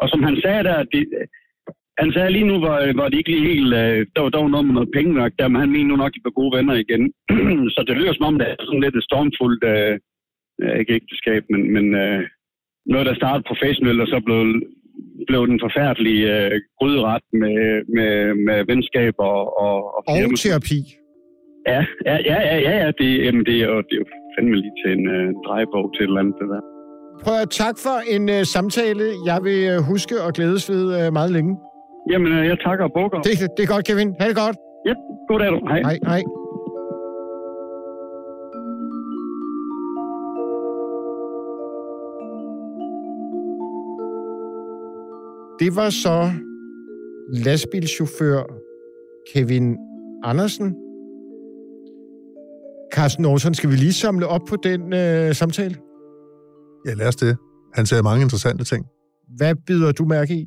Og 0.00 0.06
som 0.12 0.20
han 0.28 0.36
sagde 0.44 0.62
der, 0.68 0.78
det, 0.92 1.02
han 2.02 2.08
sagde 2.12 2.30
lige 2.36 2.50
nu, 2.50 2.56
var, 2.66 2.76
var 3.00 3.08
det 3.08 3.18
ikke 3.18 3.32
lige 3.34 3.48
helt, 3.52 3.70
øh, 3.82 3.98
der 4.14 4.20
var 4.22 4.32
dog 4.38 4.50
noget 4.50 4.66
med 4.66 4.74
noget 4.74 4.94
penge 4.96 5.12
nok 5.20 5.32
der, 5.38 5.48
men 5.48 5.60
han 5.62 5.72
mener 5.74 5.88
nu 5.88 5.96
nok, 5.96 6.14
de 6.14 6.26
var 6.26 6.38
gode 6.40 6.56
venner 6.56 6.74
igen. 6.84 7.02
så 7.74 7.80
det 7.86 7.96
lyder 7.96 8.14
som 8.14 8.28
om, 8.28 8.38
det 8.38 8.46
er 8.48 8.56
sådan 8.58 8.84
lidt 8.84 8.96
et 8.96 9.08
stormfuldt, 9.08 9.62
øh, 9.74 9.94
øh, 10.62 10.74
ikke 10.80 10.96
ægteskab, 10.98 11.42
men, 11.52 11.62
men 11.74 11.86
øh, 12.02 12.20
noget, 12.92 13.06
der 13.06 13.14
startede 13.20 13.48
professionelt, 13.50 14.00
og 14.04 14.08
så 14.12 14.18
blev, 14.26 14.38
blev 15.30 15.40
den 15.50 15.58
forfærdelige 15.64 16.24
øh, 16.36 16.60
gryderet 16.78 17.24
med, 17.42 17.58
med, 17.96 18.12
med 18.46 18.58
venskab 18.70 19.14
og, 19.30 19.40
og, 19.64 19.76
og 19.96 20.00
Og 20.06 20.38
terapi. 20.42 20.80
Ja, 21.72 21.80
ja, 22.08 22.16
ja, 22.30 22.38
ja, 22.50 22.56
ja, 22.66 22.72
ja 22.82 22.88
det, 23.00 23.08
jamen, 23.24 23.44
det, 23.48 23.56
er 23.62 23.68
jo, 23.72 23.76
det 23.88 23.94
er 23.96 24.02
jo 24.02 24.06
fandme 24.34 24.56
lige 24.62 24.74
til 24.82 24.90
en 24.98 25.04
øh, 25.16 25.26
drejebog 25.46 25.84
til 25.94 26.02
et 26.02 26.08
eller 26.08 26.20
andet, 26.22 26.34
det 26.40 26.48
der. 26.52 26.60
Prøv 27.24 27.34
at 27.44 27.50
tak 27.50 27.76
for 27.86 27.96
en 28.14 28.24
øh, 28.36 28.42
samtale. 28.54 29.04
Jeg 29.30 29.38
vil 29.46 29.60
øh, 29.72 29.78
huske 29.92 30.14
og 30.26 30.30
glædes 30.38 30.62
ved 30.72 30.84
øh, 30.98 31.12
meget 31.18 31.30
længe. 31.36 31.52
Jamen, 32.10 32.30
øh, 32.36 32.42
jeg 32.50 32.58
takker 32.66 32.84
og 32.88 32.92
bukker. 32.98 33.18
Det, 33.26 33.32
det 33.56 33.62
er 33.66 33.70
godt, 33.74 33.84
Kevin. 33.88 34.08
Ha' 34.20 34.28
det 34.30 34.36
godt. 34.44 34.56
Ja, 34.88 34.94
god 35.28 35.38
dag 35.42 35.50
du. 35.54 35.58
Hej. 35.72 35.80
Hej, 35.88 35.98
hej. 36.12 36.22
Det 45.60 45.76
var 45.76 45.90
så 45.90 46.32
lastbilchauffør 47.32 48.42
Kevin 49.32 49.76
Andersen. 50.24 50.74
Carsten 52.92 53.24
Olsen, 53.24 53.54
skal 53.54 53.70
vi 53.70 53.76
lige 53.76 53.92
samle 53.92 54.26
op 54.26 54.40
på 54.48 54.56
den 54.62 54.92
øh, 54.92 55.34
samtale? 55.34 55.76
Ja, 56.86 56.94
lad 56.94 57.08
os 57.08 57.16
det. 57.16 57.36
Han 57.74 57.86
sagde 57.86 58.02
mange 58.02 58.22
interessante 58.22 58.64
ting. 58.64 58.86
Hvad 59.36 59.54
bider 59.66 59.92
du 59.92 60.04
mærke 60.04 60.34
i? 60.34 60.46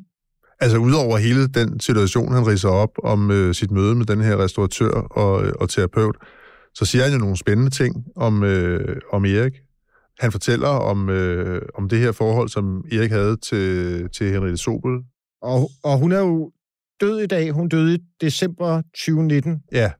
Altså, 0.60 0.78
udover 0.78 1.18
hele 1.18 1.46
den 1.46 1.80
situation, 1.80 2.32
han 2.32 2.46
riser 2.46 2.68
op 2.68 2.90
om 3.04 3.30
øh, 3.30 3.54
sit 3.54 3.70
møde 3.70 3.94
med 3.94 4.06
den 4.06 4.20
her 4.20 4.36
restauratør 4.36 4.90
og, 4.90 5.52
og 5.60 5.68
terapeut, 5.68 6.16
så 6.74 6.84
siger 6.84 7.04
han 7.04 7.12
jo 7.12 7.18
nogle 7.18 7.36
spændende 7.36 7.70
ting 7.70 8.04
om, 8.16 8.44
øh, 8.44 8.96
om 9.12 9.24
Erik. 9.24 9.52
Han 10.20 10.32
fortæller 10.32 10.68
om, 10.68 11.08
øh, 11.08 11.62
om 11.74 11.88
det 11.88 11.98
her 11.98 12.12
forhold, 12.12 12.48
som 12.48 12.84
Erik 12.92 13.10
havde 13.10 13.36
til, 13.36 14.08
til 14.10 14.32
Henriette 14.32 14.56
Sobel. 14.56 14.92
Og, 15.42 15.70
og 15.84 15.98
hun 15.98 16.12
er 16.12 16.18
jo 16.18 16.52
død 17.00 17.20
i 17.20 17.26
dag. 17.26 17.50
Hun 17.50 17.68
døde 17.68 17.94
i 17.94 17.98
december 18.20 18.82
2019. 18.82 19.62
Ja. 19.72 19.92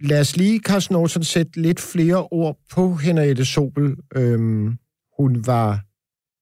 Lad 0.00 0.20
os 0.20 0.36
lige, 0.36 0.60
Carsten 0.60 0.96
Olsen, 0.96 1.24
sætte 1.24 1.62
lidt 1.62 1.80
flere 1.80 2.28
ord 2.30 2.58
på 2.74 2.94
Henriette 2.94 3.44
Sobel. 3.44 3.96
Øhm, 4.16 4.76
hun 5.18 5.46
var 5.46 5.80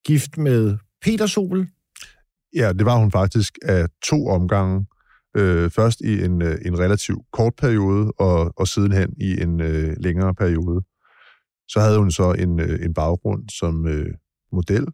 gift 0.07 0.39
med 0.39 0.77
Peter 1.03 1.27
Sobel. 1.27 1.69
Ja, 2.57 2.73
det 2.73 2.87
var 2.87 2.97
hun 2.97 3.11
faktisk 3.11 3.59
af 3.63 3.87
to 4.05 4.27
omgange. 4.27 4.87
Øh, 5.37 5.71
først 5.71 6.01
i 6.01 6.25
en, 6.25 6.43
øh, 6.43 6.59
en 6.67 6.79
relativt 6.79 7.19
kort 7.33 7.53
periode, 7.59 8.13
og, 8.19 8.53
og 8.57 8.69
sidenhen 8.69 9.15
i 9.21 9.43
en 9.43 9.61
øh, 9.61 9.97
længere 10.01 10.35
periode. 10.35 10.83
Så 11.69 11.81
havde 11.81 11.99
hun 11.99 12.11
så 12.11 12.33
en, 12.33 12.61
øh, 12.61 12.85
en 12.85 12.95
baggrund 12.95 13.49
som 13.49 13.87
øh, 13.87 14.15
model. 14.53 14.87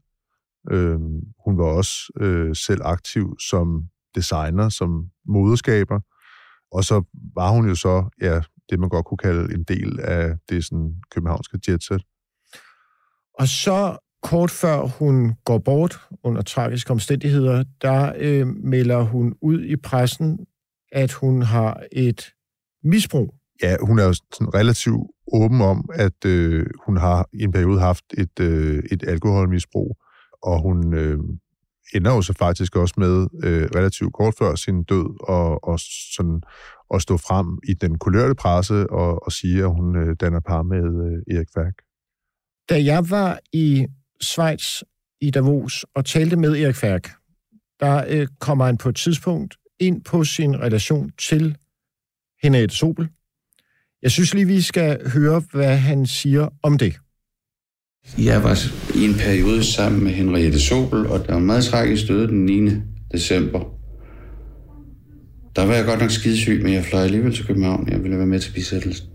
Øh, 0.71 1.01
hun 1.45 1.59
var 1.59 1.65
også 1.65 1.93
øh, 2.21 2.57
selv 2.57 2.81
aktiv 2.85 3.37
som 3.51 3.83
designer, 4.15 4.69
som 4.69 5.05
moderskaber. 5.27 6.01
Og 6.73 6.85
så 6.85 7.03
var 7.35 7.51
hun 7.51 7.69
jo 7.69 7.75
så, 7.75 8.05
ja, 8.21 8.41
det 8.71 8.81
man 8.81 8.89
godt 8.89 9.07
kunne 9.07 9.19
kalde 9.19 9.55
en 9.55 9.63
del 9.63 10.01
af 10.01 10.37
det 10.49 10.65
sådan, 10.65 10.95
københavnske 11.11 11.59
jetset. 11.69 12.03
Og 13.39 13.49
så 13.49 13.99
kort 14.23 14.51
før 14.51 14.81
hun 14.87 15.35
går 15.45 15.59
bort 15.59 16.01
under 16.25 16.43
tragiske 16.43 16.91
omstændigheder, 16.91 17.65
der 17.83 18.13
øh, 18.17 18.47
melder 18.47 19.03
hun 19.03 19.35
ud 19.43 19.65
i 19.65 19.77
pressen, 19.77 20.39
at 20.93 21.13
hun 21.13 21.43
har 21.43 21.83
et 21.93 22.25
misbrug. 22.85 23.35
Ja, 23.63 23.77
hun 23.81 23.99
er 23.99 24.05
jo 24.05 24.13
sådan 24.13 24.55
relativt 24.55 25.11
åben 25.33 25.61
om, 25.61 25.89
at 25.95 26.25
øh, 26.27 26.67
hun 26.87 26.97
har 26.97 27.29
i 27.33 27.43
en 27.43 27.53
periode 27.53 27.81
haft 27.81 28.05
et, 28.19 28.41
øh, 28.41 28.83
et 28.93 29.03
alkoholmisbrug, 29.09 29.97
og 30.43 30.63
hun 30.63 30.95
øh, 30.95 31.19
ender 31.95 32.15
jo 32.15 32.23
så 32.23 32.33
faktisk 32.33 32.77
også 32.77 32.95
med 32.97 33.27
øh, 33.45 33.69
relativt 33.77 34.13
kort 34.13 34.35
før 34.39 34.55
sin 34.55 34.85
død 34.85 35.29
og, 35.29 35.65
og 35.65 35.81
sådan 36.17 36.43
at 36.95 37.03
stå 37.03 37.17
frem 37.17 37.59
i 37.69 37.75
den 37.75 37.99
kulørte 37.99 38.35
presse 38.35 38.91
og, 38.91 39.27
og 39.27 39.33
sige, 39.33 39.63
at 39.63 39.71
hun 39.71 39.97
øh, 39.97 40.17
danner 40.21 40.41
par 40.41 40.63
med 40.63 40.85
øh, 41.07 41.37
Erik 41.37 41.49
Færk. 41.55 41.75
Da 42.69 42.85
jeg 42.85 43.11
var 43.11 43.39
i 43.53 43.87
Schweiz 44.21 44.83
i 45.21 45.31
Davos 45.31 45.85
og 45.95 46.05
talte 46.05 46.37
med 46.37 46.57
Erik 46.57 46.77
Færk, 46.77 47.11
der 47.81 48.05
øh, 48.09 48.27
kommer 48.41 48.65
han 48.65 48.77
på 48.77 48.89
et 48.89 48.97
tidspunkt 48.97 49.57
ind 49.81 50.05
på 50.05 50.25
sin 50.25 50.61
relation 50.61 51.11
til 51.19 51.57
Henriette 52.43 52.77
Sobel. 52.77 53.09
Jeg 54.03 54.11
synes 54.11 54.35
lige, 54.35 54.47
vi 54.47 54.61
skal 54.61 55.11
høre, 55.11 55.43
hvad 55.53 55.77
han 55.77 56.07
siger 56.07 56.49
om 56.63 56.79
det. 56.79 56.95
Jeg 58.19 58.45
var 58.45 58.59
i 58.95 59.05
en 59.05 59.15
periode 59.15 59.65
sammen 59.65 60.05
med 60.05 60.13
Henriette 60.13 60.61
Sobel, 60.61 61.07
og 61.07 61.27
der 61.27 61.33
var 61.33 61.41
meget 61.41 61.65
tragisk 61.65 62.09
døde 62.09 62.29
den 62.29 62.45
9. 62.45 62.71
december. 63.13 63.61
Der 65.57 65.67
var 65.67 65.75
jeg 65.75 65.85
godt 65.85 66.01
nok 66.01 66.11
skidesyg, 66.11 66.63
men 66.63 66.73
jeg 66.73 66.85
fløj 66.85 67.03
alligevel 67.03 67.35
til 67.35 67.47
København. 67.47 67.89
Jeg 67.91 68.03
ville 68.03 68.17
være 68.19 68.27
med 68.27 68.41
til 68.41 68.53
bisættelsen. 68.53 69.07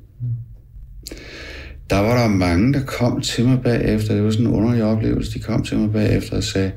Der 1.90 2.00
var 2.00 2.22
der 2.22 2.28
mange, 2.28 2.74
der 2.74 2.84
kom 2.86 3.22
til 3.22 3.46
mig 3.46 3.62
bagefter. 3.64 4.16
Det 4.16 4.24
var 4.24 4.32
sådan 4.32 4.48
en 4.48 4.54
underlig 4.54 4.84
oplevelse. 4.84 5.34
De 5.34 5.40
kom 5.40 5.64
til 5.64 5.78
mig 5.78 5.92
bagefter 5.92 6.38
og 6.38 6.44
sagde, 6.44 6.72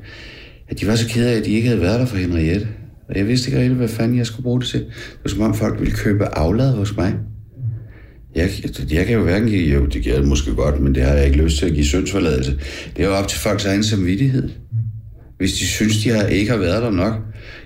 at 0.67 0.79
de 0.79 0.87
var 0.87 0.95
så 0.95 1.09
kede 1.09 1.29
af, 1.31 1.37
at 1.37 1.45
de 1.45 1.51
ikke 1.51 1.67
havde 1.67 1.81
været 1.81 1.99
der 1.99 2.05
for 2.05 2.17
Henriette. 2.17 2.67
Og 3.09 3.17
jeg 3.17 3.27
vidste 3.27 3.47
ikke 3.49 3.61
rigtig, 3.61 3.77
hvad 3.77 3.87
fanden 3.87 4.17
jeg 4.17 4.25
skulle 4.25 4.43
bruge 4.43 4.59
det 4.59 4.67
til. 4.69 4.79
Det 4.79 5.19
var 5.23 5.29
som 5.29 5.41
om 5.41 5.53
folk 5.53 5.79
ville 5.79 5.95
købe 5.95 6.25
aflad 6.25 6.75
hos 6.75 6.97
mig. 6.97 7.15
Jeg, 8.35 8.43
altså, 8.43 8.83
jeg 8.91 9.05
kan 9.05 9.15
jo 9.15 9.23
hverken 9.23 9.49
give, 9.49 9.73
jo, 9.73 9.85
det 9.85 10.03
giver 10.03 10.15
jeg 10.15 10.25
måske 10.25 10.55
godt, 10.55 10.79
men 10.79 10.95
det 10.95 11.03
har 11.03 11.13
jeg 11.13 11.25
ikke 11.25 11.43
lyst 11.43 11.57
til 11.57 11.65
at 11.65 11.73
give 11.73 11.85
syndsforladelse. 11.85 12.59
Det 12.97 13.03
er 13.03 13.07
jo 13.07 13.15
op 13.15 13.27
til 13.27 13.39
folks 13.39 13.65
egen 13.65 13.83
samvittighed. 13.83 14.49
Hvis 15.37 15.53
de 15.53 15.65
synes, 15.65 16.03
de 16.03 16.09
har, 16.09 16.23
ikke 16.23 16.51
har 16.51 16.57
været 16.57 16.81
der 16.83 16.91
nok, 16.91 17.13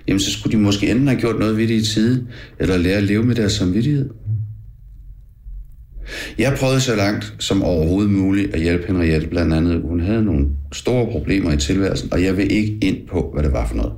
jamen 0.08 0.20
så 0.20 0.30
skulle 0.30 0.58
de 0.58 0.62
måske 0.62 0.90
enten 0.90 1.08
have 1.08 1.20
gjort 1.20 1.38
noget 1.38 1.56
ved 1.56 1.68
det 1.68 1.74
i 1.74 1.94
tide, 1.94 2.26
eller 2.60 2.76
lære 2.76 2.96
at 2.96 3.02
leve 3.02 3.22
med 3.22 3.34
deres 3.34 3.52
samvittighed. 3.52 4.10
Jeg 6.38 6.56
prøvede 6.58 6.80
så 6.80 6.96
langt 6.96 7.34
som 7.38 7.62
overhovedet 7.62 8.10
muligt 8.10 8.54
at 8.54 8.60
hjælpe 8.60 8.86
Henriette 8.86 9.26
blandt 9.26 9.54
andet. 9.54 9.82
Hun 9.82 10.00
havde 10.00 10.24
nogle 10.24 10.46
store 10.72 11.06
problemer 11.12 11.52
i 11.52 11.56
tilværelsen, 11.56 12.12
og 12.12 12.22
jeg 12.22 12.36
vil 12.36 12.52
ikke 12.52 12.78
ind 12.82 12.96
på, 13.08 13.30
hvad 13.34 13.42
det 13.42 13.52
var 13.52 13.68
for 13.68 13.76
noget. 13.76 13.92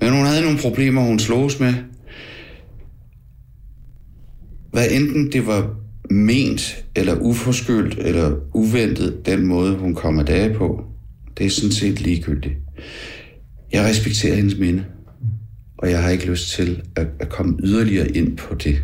Men 0.00 0.12
hun 0.12 0.26
havde 0.26 0.42
nogle 0.42 0.58
problemer, 0.58 1.02
hun 1.02 1.18
slogs 1.18 1.60
med, 1.60 1.74
hvad 4.76 4.90
enten 4.90 5.32
det 5.32 5.46
var 5.46 5.74
ment, 6.10 6.84
eller 6.96 7.14
uforskyldt, 7.20 7.98
eller 7.98 8.36
uventet, 8.54 9.26
den 9.26 9.46
måde, 9.46 9.76
hun 9.76 9.94
kommer 9.94 10.22
dage 10.22 10.54
på, 10.54 10.84
det 11.38 11.46
er 11.46 11.50
sådan 11.50 11.72
set 11.72 12.00
ligegyldigt. 12.00 12.54
Jeg 13.72 13.84
respekterer 13.84 14.34
hendes 14.34 14.58
minde, 14.58 14.84
og 15.78 15.90
jeg 15.90 16.02
har 16.02 16.10
ikke 16.10 16.26
lyst 16.26 16.50
til 16.50 16.82
at, 16.96 17.06
at 17.20 17.28
komme 17.28 17.58
yderligere 17.62 18.08
ind 18.08 18.36
på 18.36 18.54
det. 18.54 18.82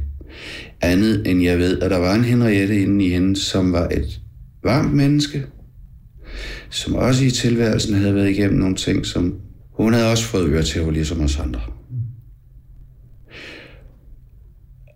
Andet 0.81 1.27
end 1.27 1.43
jeg 1.43 1.59
ved, 1.59 1.79
at 1.79 1.91
der 1.91 1.99
var 1.99 2.15
en 2.15 2.25
Henriette 2.25 2.83
inde 2.83 3.05
i 3.05 3.09
hende, 3.09 3.37
som 3.37 3.73
var 3.73 3.89
et 3.89 4.21
varmt 4.65 4.95
menneske, 4.95 5.47
som 6.71 6.95
også 6.95 7.25
i 7.25 7.31
tilværelsen 7.31 7.95
havde 7.95 8.15
været 8.15 8.31
igennem 8.31 8.59
nogle 8.59 8.77
ting, 8.77 9.07
som 9.07 9.35
hun 9.73 9.93
havde 9.93 10.11
også 10.11 10.25
fået 10.25 10.49
øre 10.49 10.63
til, 10.63 10.93
ligesom 10.93 11.21
os 11.21 11.39
andre. 11.39 11.61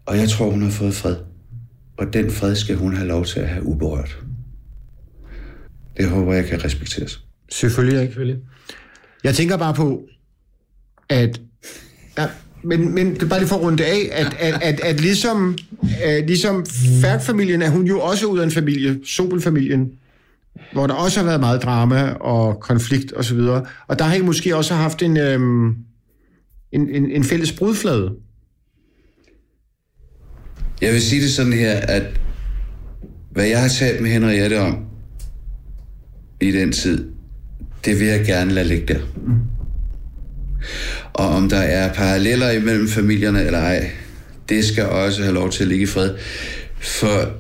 Og 0.07 0.19
jeg 0.19 0.29
tror, 0.29 0.51
hun 0.51 0.63
har 0.63 0.71
fået 0.71 0.95
fred. 0.95 1.17
Og 1.99 2.13
den 2.13 2.31
fred 2.31 2.55
skal 2.55 2.77
hun 2.77 2.97
have 2.97 3.09
lov 3.09 3.25
til 3.25 3.41
at 3.41 3.49
have 3.49 3.67
uberørt. 3.67 4.19
Det 5.97 6.09
håber 6.09 6.35
jeg 6.35 6.47
kan 6.47 6.65
respekteres. 6.65 7.21
Selvfølgelig 7.53 8.01
ikke. 8.01 8.13
Selvfølgelig. 8.13 8.43
Jeg 9.25 9.35
tænker 9.35 9.57
bare 9.57 9.75
på, 9.75 10.03
at... 11.09 11.41
Ja, 12.19 12.27
men, 12.65 12.95
men 12.95 13.15
det 13.15 13.23
er 13.23 13.29
bare 13.29 13.39
lige 13.39 13.49
for 13.49 13.57
at 13.57 13.63
runde 13.63 13.85
af, 13.87 14.09
at, 14.13 14.37
at, 14.39 14.63
at, 14.63 14.81
at 14.81 15.01
ligesom, 15.01 15.59
at 16.03 16.27
ligesom 16.27 16.67
Færk-familien 17.03 17.63
er 17.63 17.71
hun 17.71 17.87
jo 17.87 18.01
også 18.01 18.27
ud 18.27 18.39
af 18.39 18.45
en 18.45 18.51
familie, 18.51 18.99
Sobel-familien, 19.05 19.93
hvor 20.73 20.87
der 20.87 20.95
også 20.95 21.21
har 21.21 21.27
været 21.27 21.41
meget 21.41 21.63
drama 21.63 22.11
og 22.11 22.61
konflikt 22.61 23.13
osv. 23.13 23.19
Og, 23.19 23.25
så 23.25 23.35
videre. 23.35 23.67
og 23.87 23.99
der 23.99 24.05
har 24.05 24.15
I 24.15 24.23
måske 24.23 24.57
også 24.57 24.75
haft 24.75 25.03
en, 25.03 25.17
øhm, 25.17 25.69
en, 26.73 26.89
en, 26.91 27.11
en 27.11 27.25
fælles 27.25 27.53
brudflade. 27.53 28.13
Jeg 30.81 30.93
vil 30.93 31.03
sige 31.03 31.23
det 31.23 31.33
sådan 31.33 31.53
her, 31.53 31.73
at 31.73 32.03
hvad 33.33 33.47
jeg 33.47 33.61
har 33.61 33.69
talt 33.69 34.01
med 34.01 34.11
Henriette 34.11 34.61
om 34.61 34.85
i 36.41 36.53
den 36.53 36.73
tid, 36.73 37.09
det 37.85 38.01
vil 38.01 38.07
jeg 38.07 38.27
gerne 38.27 38.53
lade 38.53 38.69
ligge 38.69 38.95
der. 38.95 39.01
Og 41.13 41.29
om 41.29 41.49
der 41.49 41.59
er 41.59 41.93
paralleller 41.95 42.51
imellem 42.51 42.89
familierne 42.89 43.45
eller 43.45 43.59
ej, 43.59 43.91
det 44.49 44.65
skal 44.65 44.87
også 44.87 45.23
have 45.23 45.35
lov 45.35 45.51
til 45.51 45.63
at 45.63 45.69
ligge 45.69 45.83
i 45.83 45.87
fred. 45.87 46.15
For 46.81 47.33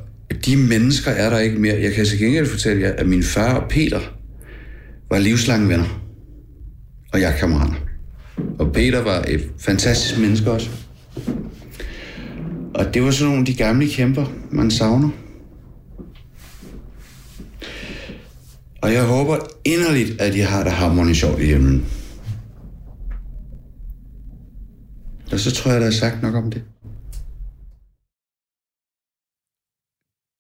de 0.46 0.56
mennesker 0.56 1.10
er 1.10 1.30
der 1.30 1.38
ikke 1.38 1.58
mere. 1.58 1.82
Jeg 1.82 1.92
kan 1.92 2.04
til 2.06 2.18
gengæld 2.18 2.46
fortælle 2.46 2.82
jer, 2.82 2.92
at 2.92 3.06
min 3.06 3.22
far 3.22 3.54
og 3.54 3.68
Peter 3.70 4.00
var 5.10 5.18
livslange 5.18 5.68
venner. 5.68 6.02
Og 7.12 7.20
jeg 7.20 7.36
kammerater. 7.38 7.74
Og 8.58 8.72
Peter 8.72 9.02
var 9.02 9.24
et 9.28 9.50
fantastisk 9.58 10.20
menneske 10.20 10.50
også. 10.50 10.70
Og 12.78 12.94
det 12.94 13.02
var 13.02 13.10
sådan 13.10 13.26
nogle 13.26 13.40
af 13.40 13.46
de 13.46 13.56
gamle 13.56 13.88
kæmper, 13.88 14.26
man 14.52 14.70
savner. 14.70 15.10
Og 18.82 18.92
jeg 18.92 19.06
håber 19.06 19.36
inderligt, 19.64 20.20
at 20.20 20.34
I 20.34 20.38
har 20.38 20.62
det 20.62 20.72
hammerende 20.72 21.14
sjovt 21.14 21.40
i 21.40 21.46
hjemmen. 21.46 21.86
Og 25.32 25.38
så 25.38 25.54
tror 25.54 25.70
jeg, 25.70 25.80
der 25.80 25.86
er 25.86 25.90
sagt 25.90 26.22
nok 26.22 26.34
om 26.34 26.50
det. 26.50 26.64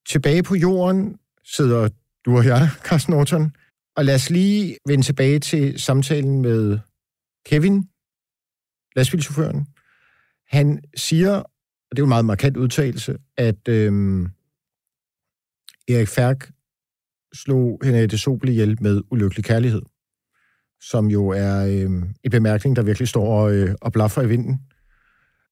Tilbage 0.08 0.42
på 0.42 0.54
jorden 0.54 1.18
sidder 1.44 1.88
du 2.24 2.36
og 2.36 2.44
jeg, 2.44 2.68
Carsten 2.84 3.14
Norton. 3.14 3.52
Og 3.96 4.04
lad 4.04 4.14
os 4.14 4.30
lige 4.30 4.76
vende 4.88 5.04
tilbage 5.04 5.38
til 5.38 5.80
samtalen 5.80 6.42
med 6.42 6.78
Kevin, 7.46 7.88
lastbilchaufføren. 8.96 9.66
Han 10.48 10.82
siger, 10.96 11.42
og 11.90 11.96
det 11.96 11.98
er 11.98 12.02
jo 12.02 12.06
en 12.06 12.08
meget 12.08 12.24
markant 12.24 12.56
udtalelse, 12.56 13.18
at 13.36 13.68
øhm, 13.68 14.28
Erik 15.88 16.08
Færk 16.08 16.50
slog 17.34 17.80
Henriette 17.84 18.18
Sobel 18.18 18.48
ihjel 18.48 18.82
med 18.82 19.02
ulykkelig 19.10 19.44
kærlighed. 19.44 19.82
som 20.80 21.06
jo 21.06 21.28
er 21.28 21.66
øh, 21.66 22.02
en 22.24 22.30
bemærkning, 22.30 22.76
der 22.76 22.82
virkelig 22.82 23.08
står 23.08 23.48
øh, 23.48 23.74
og 23.80 23.92
blaffer 23.92 24.22
i 24.22 24.28
vinden. 24.28 24.60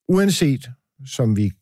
Uanset, 0.08 0.70
som 1.06 1.36
vi 1.36 1.52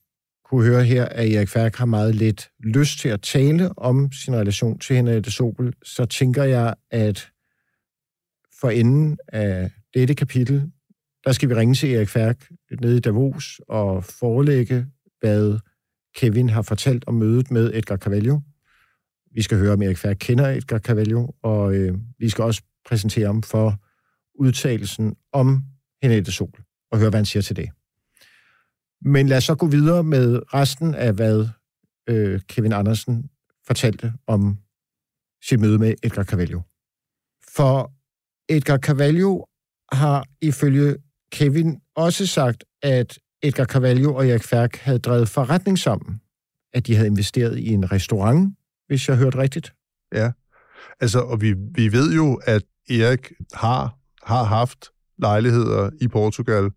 kunne 0.44 0.64
høre 0.66 0.84
her, 0.84 1.04
at 1.04 1.32
Erik 1.32 1.48
Færk 1.48 1.76
har 1.76 1.86
meget 1.86 2.14
lidt 2.14 2.50
lyst 2.58 2.98
til 2.98 3.08
at 3.08 3.22
tale 3.22 3.78
om 3.78 4.12
sin 4.12 4.36
relation 4.36 4.78
til 4.78 4.96
Henriette 4.96 5.30
Sobel, 5.30 5.74
så 5.84 6.04
tænker 6.04 6.44
jeg, 6.44 6.74
at 6.90 7.30
for 8.60 8.70
enden 8.70 9.18
af 9.28 9.70
dette 9.94 10.14
kapitel, 10.14 10.71
der 11.24 11.32
skal 11.32 11.48
vi 11.48 11.54
ringe 11.54 11.74
til 11.74 11.94
Erik 11.94 12.08
Færk 12.08 12.50
nede 12.80 12.96
i 12.96 13.00
Davos 13.00 13.60
og 13.68 14.04
forelægge, 14.04 14.86
hvad 15.20 15.58
Kevin 16.14 16.48
har 16.48 16.62
fortalt 16.62 17.04
om 17.06 17.14
mødet 17.14 17.50
med 17.50 17.70
Edgar 17.74 17.96
Cavallo. 17.96 18.40
Vi 19.34 19.42
skal 19.42 19.58
høre, 19.58 19.72
om 19.72 19.82
Erik 19.82 19.98
Færk 19.98 20.16
kender 20.20 20.48
Edgar 20.48 20.78
Cavallo, 20.78 21.28
og 21.42 21.74
øh, 21.74 21.98
vi 22.18 22.28
skal 22.28 22.44
også 22.44 22.62
præsentere 22.88 23.26
ham 23.26 23.42
for 23.42 23.82
udtalelsen 24.34 25.16
om 25.32 25.62
Henriette 26.02 26.32
Sol, 26.32 26.64
og 26.90 26.98
høre, 26.98 27.10
hvad 27.10 27.18
han 27.18 27.26
siger 27.26 27.42
til 27.42 27.56
det. 27.56 27.70
Men 29.04 29.28
lad 29.28 29.36
os 29.36 29.44
så 29.44 29.54
gå 29.54 29.66
videre 29.66 30.04
med 30.04 30.54
resten 30.54 30.94
af, 30.94 31.12
hvad 31.12 31.48
øh, 32.08 32.40
Kevin 32.48 32.72
Andersen 32.72 33.30
fortalte 33.66 34.12
om 34.26 34.58
sit 35.42 35.60
møde 35.60 35.78
med 35.78 35.94
Edgar 36.02 36.24
Cavallo. 36.24 36.60
For 37.48 37.92
Edgar 38.48 38.78
Cavallo 38.78 39.44
har 39.92 40.26
ifølge 40.40 40.96
Kevin 41.32 41.80
også 41.96 42.26
sagt, 42.26 42.64
at 42.82 43.18
Edgar 43.42 43.64
Cavallo 43.64 44.14
og 44.14 44.28
Erik 44.28 44.44
Færk 44.44 44.76
havde 44.76 44.98
drevet 44.98 45.28
forretning 45.28 45.78
sammen. 45.78 46.20
At 46.74 46.86
de 46.86 46.94
havde 46.94 47.08
investeret 47.08 47.58
i 47.58 47.68
en 47.68 47.92
restaurant, 47.92 48.56
hvis 48.86 49.08
jeg 49.08 49.16
hørte 49.16 49.38
rigtigt. 49.38 49.72
Ja, 50.14 50.30
altså, 51.00 51.20
og 51.20 51.40
vi, 51.40 51.54
vi 51.74 51.92
ved 51.92 52.14
jo, 52.14 52.40
at 52.44 52.62
Erik 52.90 53.32
har, 53.52 53.98
har 54.22 54.44
haft 54.44 54.90
lejligheder 55.18 55.90
i 56.00 56.08
Portugal. 56.08 56.70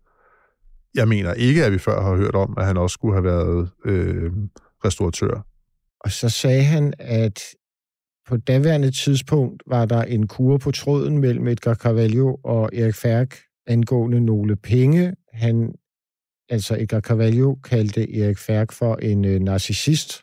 Jeg 0.94 1.08
mener 1.08 1.32
ikke, 1.34 1.64
at 1.64 1.72
vi 1.72 1.78
før 1.78 2.02
har 2.02 2.16
hørt 2.16 2.34
om, 2.34 2.54
at 2.58 2.66
han 2.66 2.76
også 2.76 2.94
skulle 2.94 3.14
have 3.14 3.24
været 3.24 3.70
øh, 3.84 4.32
restauratør. 4.84 5.46
Og 6.00 6.12
så 6.12 6.28
sagde 6.28 6.64
han, 6.64 6.94
at 6.98 7.42
på 8.28 8.36
daværende 8.36 8.90
tidspunkt 8.90 9.62
var 9.66 9.84
der 9.84 10.02
en 10.02 10.26
kur 10.26 10.58
på 10.58 10.70
tråden 10.70 11.18
mellem 11.18 11.46
Edgar 11.46 11.74
Carvalho 11.74 12.36
og 12.44 12.70
Erik 12.72 12.94
Færk 12.94 13.45
angående 13.66 14.20
nogle 14.20 14.56
penge. 14.56 15.14
Han, 15.32 15.74
altså 16.48 16.76
Edgar 16.80 17.00
Carvalho, 17.00 17.54
kaldte 17.54 18.18
Erik 18.18 18.38
Færk 18.38 18.72
for 18.72 18.96
en 18.96 19.24
øh, 19.24 19.40
narcissist. 19.40 20.22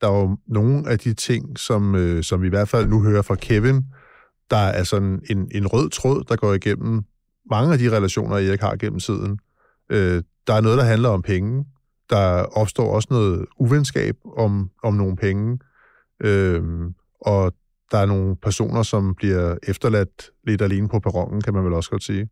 Der 0.00 0.08
er 0.08 0.20
jo 0.20 0.36
nogle 0.46 0.90
af 0.90 0.98
de 0.98 1.14
ting, 1.14 1.58
som, 1.58 1.94
øh, 1.94 2.22
som 2.22 2.42
vi 2.42 2.46
i 2.46 2.50
hvert 2.50 2.68
fald 2.68 2.86
nu 2.86 3.02
hører 3.02 3.22
fra 3.22 3.34
Kevin, 3.34 3.82
der 4.50 4.56
er 4.56 4.84
sådan 4.84 5.22
en, 5.30 5.48
en 5.54 5.66
rød 5.66 5.90
tråd, 5.90 6.24
der 6.28 6.36
går 6.36 6.52
igennem 6.52 7.02
mange 7.50 7.72
af 7.72 7.78
de 7.78 7.96
relationer, 7.96 8.36
Erik 8.36 8.60
har 8.60 8.76
gennem 8.76 9.00
tiden. 9.00 9.38
Øh, 9.90 10.22
der 10.46 10.54
er 10.54 10.60
noget, 10.60 10.78
der 10.78 10.84
handler 10.84 11.08
om 11.08 11.22
penge. 11.22 11.64
Der 12.10 12.42
opstår 12.42 12.94
også 12.94 13.08
noget 13.10 13.46
uvenskab 13.58 14.16
om, 14.36 14.70
om 14.82 14.94
nogle 14.94 15.16
penge. 15.16 15.58
Øh, 16.20 16.62
og 17.20 17.52
der 17.90 17.98
er 17.98 18.06
nogle 18.06 18.36
personer, 18.36 18.82
som 18.82 19.14
bliver 19.14 19.56
efterladt 19.68 20.30
lidt 20.46 20.62
alene 20.62 20.88
på 20.88 21.00
perronen, 21.00 21.40
kan 21.40 21.54
man 21.54 21.64
vel 21.64 21.72
også 21.72 21.90
godt 21.90 22.02
sige. 22.02 22.28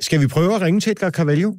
Skal 0.00 0.20
vi 0.20 0.26
prøve 0.26 0.54
at 0.54 0.60
ringe 0.60 0.80
til 0.80 0.90
Edgar 0.90 1.10
Carvalho? 1.10 1.52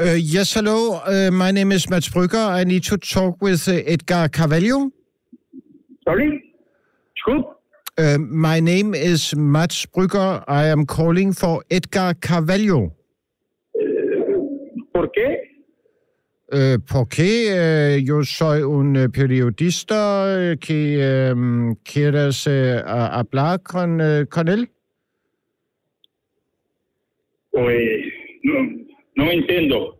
Uh, 0.00 0.16
yes, 0.16 0.54
hello. 0.54 1.00
Uh, 1.06 1.32
my 1.32 1.50
name 1.50 1.72
is 1.72 1.90
Mats 1.90 2.08
Brygger. 2.10 2.60
I 2.60 2.64
need 2.64 2.82
to 2.82 2.96
talk 2.96 3.42
with 3.42 3.68
uh, 3.68 3.80
Edgar 3.84 4.28
Carvalho. 4.28 4.92
Sorry? 6.04 6.54
Scoop? 7.16 7.44
Uh, 7.98 8.16
my 8.18 8.60
name 8.60 8.94
is 8.94 9.34
Mats 9.36 9.86
Brygger. 9.86 10.44
I 10.46 10.66
am 10.66 10.86
calling 10.86 11.32
for 11.32 11.64
Edgar 11.68 12.14
Carvalho. 12.14 12.92
¿Por 14.94 15.08
qué? 15.08 15.47
Uh, 16.50 16.78
porque 16.86 17.52
uh, 17.52 17.98
yo 18.02 18.22
soy 18.24 18.62
un 18.62 18.96
uh, 18.96 19.10
periodista 19.10 20.56
que 20.58 21.30
um, 21.32 21.74
quieres 21.84 22.46
uh, 22.46 22.82
hablar 22.86 23.62
con, 23.62 24.00
uh, 24.00 24.24
con 24.30 24.48
él. 24.48 24.70
Pues 27.50 28.00
no, 28.44 28.84
no 29.16 29.30
entiendo. 29.30 29.98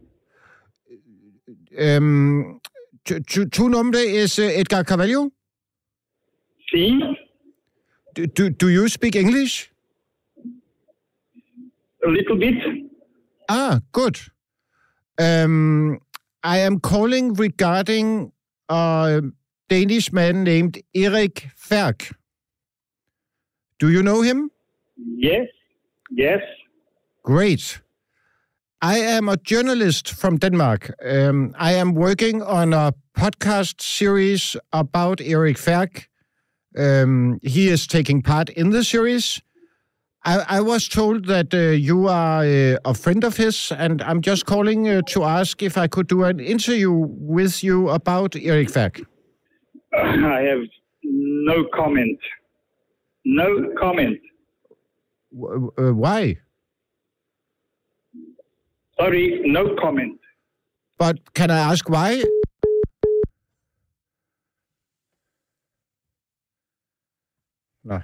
Um, 1.79 2.61
tu, 3.05 3.21
tu, 3.21 3.47
tu 3.51 3.69
nombre 3.69 3.99
es 4.23 4.39
Edgar 4.39 4.85
Carvalho? 4.85 5.31
Sí, 6.73 6.99
Do, 8.15 8.27
do, 8.27 8.51
do 8.51 8.69
you 8.71 8.89
speak 8.89 9.15
English? 9.17 9.71
a 12.05 12.09
little 12.09 12.37
bit. 12.37 12.55
Ah, 13.51 13.81
good. 13.93 14.19
Um, 15.19 15.99
I 16.42 16.59
am 16.59 16.81
calling 16.81 17.35
regarding 17.35 18.33
a 18.68 19.22
Danish 19.68 20.12
man 20.12 20.44
named 20.44 20.79
Erik 20.94 21.48
Færk. 21.57 22.12
Do 23.79 23.90
you 23.90 24.03
know 24.03 24.22
him? 24.22 24.51
Yes, 24.96 25.46
yes. 26.11 26.40
Great. 27.24 27.81
I 28.81 28.98
am 28.98 29.29
a 29.29 29.37
journalist 29.37 30.09
from 30.11 30.38
Denmark. 30.38 30.94
Um, 31.05 31.55
I 31.59 31.72
am 31.74 31.94
working 31.94 32.42
on 32.42 32.72
a 32.72 32.92
podcast 33.16 33.81
series 33.81 34.57
about 34.72 35.20
Erik 35.20 35.57
Færk. 35.57 36.07
Um, 36.77 37.40
he 37.42 37.68
is 37.68 37.87
taking 37.87 38.22
part 38.22 38.48
in 38.51 38.70
the 38.70 38.85
series. 38.85 39.42
I, 40.24 40.59
I 40.59 40.61
was 40.61 40.88
told 40.88 41.26
that 41.26 41.54
uh, 41.54 41.59
you 41.70 42.09
are 42.09 42.42
uh, 42.44 42.76
a 42.85 42.94
friend 42.94 43.24
of 43.24 43.37
his, 43.37 43.72
and 43.72 44.02
I'm 44.02 44.20
just 44.20 44.46
calling 44.46 44.88
uh, 44.88 45.02
to 45.09 45.24
ask 45.24 45.62
if 45.62 45.78
I 45.78 45.87
could 45.87 46.09
do 46.09 46.24
an 46.24 46.40
interview 46.40 46.90
with 46.92 47.62
you 47.62 47.88
about 47.90 48.35
Erik 48.37 48.68
Færk. 48.68 49.04
I 49.94 50.40
have 50.42 50.64
no 51.04 51.64
comment. 51.74 52.18
No 53.24 53.72
comment. 53.81 54.18
W- 55.33 55.70
uh, 55.78 55.92
why? 55.94 56.37
Sorry, 58.98 59.40
no 59.44 59.76
comment. 59.81 60.18
But 60.98 61.33
can 61.35 61.50
I 61.50 61.59
ask 61.59 61.88
why? 61.88 62.24
Nå. 67.85 68.02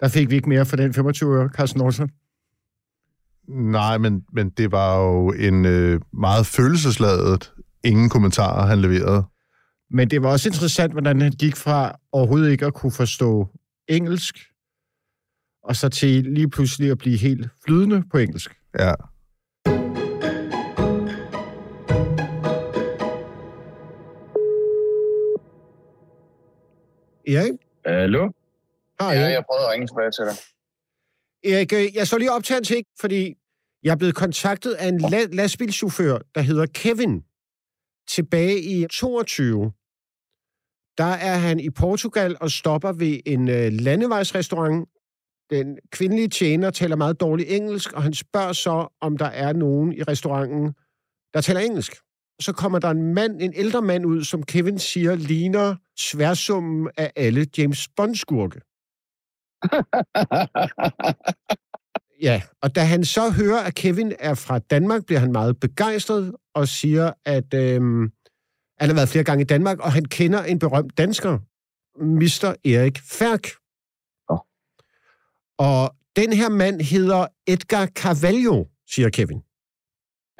Der 0.00 0.08
fik 0.08 0.30
vi 0.30 0.34
ikke 0.34 0.48
mere 0.48 0.66
for 0.66 0.76
den 0.76 0.94
25 0.94 1.36
øre, 1.36 1.48
Carsten 1.54 1.80
Olsen. 1.80 2.10
Nej, 3.48 3.98
men, 3.98 4.24
men 4.32 4.50
det 4.50 4.72
var 4.72 4.98
jo 4.98 5.32
en 5.32 5.64
øh, 5.64 6.00
meget 6.12 6.46
følelsesladet 6.46 7.52
ingen 7.84 8.08
kommentarer, 8.08 8.66
han 8.66 8.78
leverede. 8.78 9.24
Men 9.90 10.10
det 10.10 10.22
var 10.22 10.30
også 10.30 10.48
interessant, 10.48 10.92
hvordan 10.92 11.20
han 11.20 11.32
gik 11.32 11.56
fra 11.56 11.98
overhovedet 12.12 12.50
ikke 12.50 12.66
at 12.66 12.74
kunne 12.74 12.92
forstå 12.92 13.48
engelsk, 13.88 14.38
og 15.62 15.76
så 15.76 15.88
til 15.88 16.24
lige 16.24 16.50
pludselig 16.50 16.90
at 16.90 16.98
blive 16.98 17.16
helt 17.16 17.48
flydende 17.64 18.02
på 18.10 18.18
engelsk. 18.18 18.54
Ja. 18.78 18.92
Erik? 27.26 27.52
Hallo? 27.86 28.30
Hej, 29.00 29.12
Ja, 29.14 29.26
jeg 29.36 29.44
prøvede 29.48 29.66
at 29.66 29.72
ringe 29.72 29.86
tilbage 29.86 30.10
til 30.10 30.24
dig. 30.28 30.36
Erik, 31.52 31.72
øh, 31.72 31.96
jeg 31.96 32.06
står 32.06 32.18
lige 32.18 32.32
op 32.32 32.44
til 32.44 32.56
en 32.56 32.64
ting, 32.64 32.86
fordi 33.00 33.34
jeg 33.82 33.92
er 33.92 33.96
blevet 33.96 34.14
kontaktet 34.14 34.72
af 34.72 34.88
en 34.88 35.00
la- 35.04 35.34
lastbilschauffør, 35.34 36.18
der 36.34 36.40
hedder 36.40 36.66
Kevin. 36.66 37.22
Tilbage 38.08 38.60
i 38.62 38.86
22, 38.86 39.72
der 40.98 41.04
er 41.30 41.34
han 41.38 41.60
i 41.60 41.70
Portugal 41.70 42.36
og 42.40 42.50
stopper 42.50 42.92
ved 42.92 43.20
en 43.26 43.48
øh, 43.48 43.72
landevejsrestaurant. 43.72 44.88
Den 45.50 45.78
kvindelige 45.90 46.28
tjener 46.28 46.70
taler 46.70 46.96
meget 46.96 47.20
dårligt 47.20 47.50
engelsk, 47.50 47.92
og 47.92 48.02
han 48.02 48.14
spørger 48.14 48.52
så, 48.52 48.96
om 49.00 49.16
der 49.18 49.26
er 49.26 49.52
nogen 49.52 49.92
i 49.92 50.02
restauranten, 50.02 50.72
der 51.34 51.40
taler 51.40 51.60
engelsk. 51.60 51.92
Så 52.40 52.52
kommer 52.52 52.78
der 52.78 52.90
en 52.90 53.14
mand, 53.14 53.42
en 53.42 53.52
ældre 53.54 53.82
mand 53.82 54.06
ud, 54.06 54.24
som 54.24 54.42
Kevin 54.42 54.78
siger, 54.78 55.14
ligner 55.14 55.76
sværsummen 55.98 56.90
af 56.96 57.12
alle 57.16 57.46
James 57.58 57.88
Bond-skurke. 57.96 58.60
Ja, 62.22 62.42
og 62.62 62.74
da 62.74 62.80
han 62.80 63.04
så 63.04 63.30
hører, 63.30 63.66
at 63.66 63.74
Kevin 63.74 64.12
er 64.18 64.34
fra 64.34 64.58
Danmark, 64.58 65.06
bliver 65.06 65.20
han 65.20 65.32
meget 65.32 65.60
begejstret 65.60 66.34
og 66.54 66.68
siger, 66.68 67.12
at 67.24 67.54
øhm, 67.54 68.12
han 68.78 68.88
har 68.88 68.94
været 68.94 69.08
flere 69.08 69.24
gange 69.24 69.42
i 69.42 69.44
Danmark, 69.44 69.78
og 69.78 69.92
han 69.92 70.04
kender 70.04 70.42
en 70.42 70.58
berømt 70.58 70.98
dansker, 70.98 71.38
Mr. 72.00 72.54
Erik 72.64 72.98
Færk. 72.98 73.44
Nå. 74.28 74.38
Og 75.58 75.96
den 76.16 76.32
her 76.32 76.48
mand 76.48 76.80
hedder 76.80 77.26
Edgar 77.46 77.86
Carvalho, 77.86 78.64
siger 78.94 79.10
Kevin. 79.10 79.42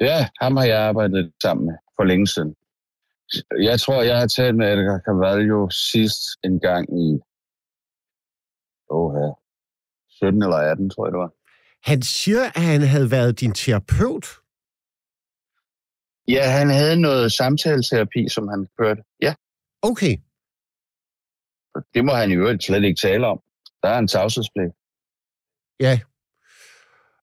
Ja, 0.01 0.27
ham 0.41 0.57
har 0.57 0.65
jeg 0.65 0.79
arbejdet 0.79 1.31
sammen 1.41 1.65
med 1.65 1.75
for 1.95 2.03
længe 2.03 2.27
siden. 2.27 2.55
Jeg 3.61 3.79
tror, 3.79 4.01
jeg 4.01 4.19
har 4.19 4.27
talt 4.27 4.55
med 4.55 4.73
Edgar 4.73 4.99
Carvalho 5.05 5.69
sidst 5.69 6.21
en 6.43 6.59
gang 6.59 6.99
i 6.99 7.19
ja, 9.19 9.29
17 10.09 10.43
eller 10.43 10.55
18, 10.57 10.89
tror 10.89 11.05
jeg 11.05 11.11
det 11.11 11.19
var. 11.19 11.31
Han 11.91 12.01
siger, 12.01 12.43
at 12.55 12.61
han 12.61 12.81
havde 12.81 13.11
været 13.11 13.39
din 13.39 13.53
terapeut. 13.53 14.27
Ja, 16.27 16.43
han 16.57 16.69
havde 16.69 17.01
noget 17.01 17.31
samtaleterapi, 17.31 18.29
som 18.29 18.47
han 18.47 18.67
kørte. 18.79 19.01
Ja, 19.21 19.33
Okay. 19.81 20.17
det 21.93 22.05
må 22.05 22.11
han 22.13 22.31
i 22.31 22.35
øvrigt 22.35 22.63
slet 22.63 22.83
ikke 22.83 22.99
tale 23.01 23.27
om. 23.27 23.39
Der 23.83 23.89
er 23.89 23.99
en 23.99 24.07
tavshedspligt. 24.07 24.73
Ja. 25.79 25.99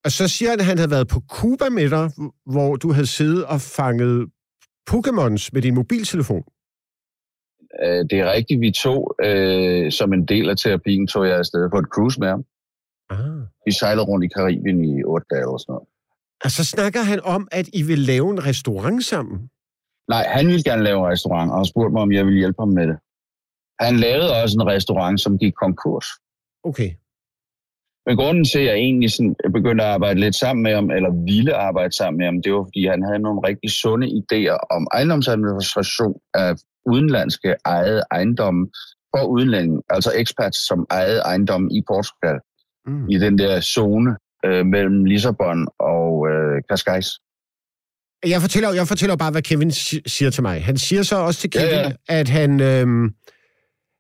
Og 0.04 0.12
så 0.12 0.28
siger 0.28 0.50
han, 0.50 0.60
at 0.60 0.66
han 0.66 0.78
havde 0.78 0.90
været 0.90 1.08
på 1.08 1.20
Cuba 1.28 1.68
med 1.68 1.90
dig, 1.90 2.10
hvor 2.46 2.76
du 2.76 2.92
havde 2.92 3.06
siddet 3.06 3.46
og 3.46 3.60
fanget 3.60 4.30
Pokémons 4.90 5.48
med 5.52 5.62
din 5.62 5.74
mobiltelefon. 5.74 6.44
Øh, 7.84 8.04
Det 8.10 8.12
er 8.12 8.32
rigtigt, 8.32 8.60
vi 8.60 8.70
tog, 8.70 9.16
øh, 9.24 9.92
som 9.92 10.12
en 10.12 10.24
del 10.26 10.50
af 10.50 10.56
terapien, 10.56 11.06
tog 11.06 11.26
jeg 11.28 11.36
afsted 11.38 11.70
på 11.70 11.78
et 11.78 11.88
cruise 11.94 12.20
med 12.20 12.28
ham. 12.28 12.44
Ah. 13.10 13.40
Vi 13.66 13.72
sejlede 13.72 14.06
rundt 14.06 14.24
i 14.24 14.28
Karibien 14.28 14.84
i 14.84 15.04
otte 15.04 15.26
dage 15.30 15.40
eller 15.40 15.58
sådan 15.58 15.72
noget. 15.72 15.88
Og 16.44 16.50
så 16.50 16.64
snakker 16.64 17.02
han 17.02 17.20
om, 17.24 17.48
at 17.52 17.66
I 17.72 17.82
vil 17.82 17.98
lave 17.98 18.30
en 18.30 18.46
restaurant 18.46 19.04
sammen. 19.04 19.50
Nej, 20.08 20.24
han 20.36 20.46
ville 20.46 20.62
gerne 20.62 20.82
lave 20.82 20.98
en 20.98 21.12
restaurant, 21.12 21.50
og 21.50 21.56
har 21.56 21.64
spurgt 21.64 21.92
mig, 21.92 22.02
om 22.02 22.12
jeg 22.12 22.24
ville 22.24 22.38
hjælpe 22.38 22.62
ham 22.62 22.68
med 22.68 22.86
det. 22.86 22.98
Han 23.80 23.96
lavede 23.96 24.42
også 24.42 24.54
en 24.60 24.66
restaurant, 24.66 25.20
som 25.20 25.38
gik 25.38 25.54
konkurs. 25.64 26.06
Okay. 26.64 26.90
Men 28.06 28.16
grunden 28.16 28.44
til, 28.44 28.58
at 28.58 28.66
jeg 28.66 28.74
egentlig 28.74 29.10
sådan 29.10 29.36
begyndte 29.52 29.84
at 29.84 29.90
arbejde 29.90 30.20
lidt 30.20 30.34
sammen 30.34 30.62
med 30.62 30.74
ham, 30.74 30.90
eller 30.90 31.10
ville 31.24 31.54
arbejde 31.54 31.96
sammen 31.96 32.18
med 32.18 32.26
ham, 32.26 32.42
det 32.42 32.52
var, 32.52 32.64
fordi 32.64 32.86
han 32.86 33.02
havde 33.02 33.18
nogle 33.18 33.40
rigtig 33.48 33.70
sunde 33.70 34.06
idéer 34.20 34.58
om 34.76 34.86
ejendomsadministration 34.92 36.20
af 36.34 36.50
udenlandske 36.86 37.54
ejede 37.64 38.02
ejendomme 38.10 38.66
for 39.16 39.24
udlændinge, 39.24 39.82
altså 39.90 40.12
expats, 40.16 40.58
som 40.68 40.86
ejede 40.90 41.18
ejendomme 41.20 41.68
i 41.72 41.82
Portugal, 41.86 42.38
Mm. 42.88 43.08
i 43.10 43.18
den 43.18 43.38
der 43.38 43.60
zone 43.60 44.16
øh, 44.44 44.66
mellem 44.66 45.04
Lissabon 45.04 45.68
og 45.78 46.26
øh, 46.30 46.62
Cascais. 46.70 47.06
Jeg 48.26 48.40
fortæller, 48.40 48.72
jeg 48.72 48.88
fortæller 48.88 49.16
bare, 49.16 49.30
hvad 49.30 49.42
Kevin 49.42 49.70
si- 49.70 50.00
siger 50.06 50.30
til 50.30 50.42
mig. 50.42 50.64
Han 50.64 50.76
siger 50.76 51.02
så 51.02 51.16
også 51.16 51.40
til 51.40 51.50
Ja, 51.54 51.60
Kevin, 51.60 51.74
ja. 51.74 51.92
at 52.08 52.28
han, 52.28 52.60
øhm, 52.60 53.10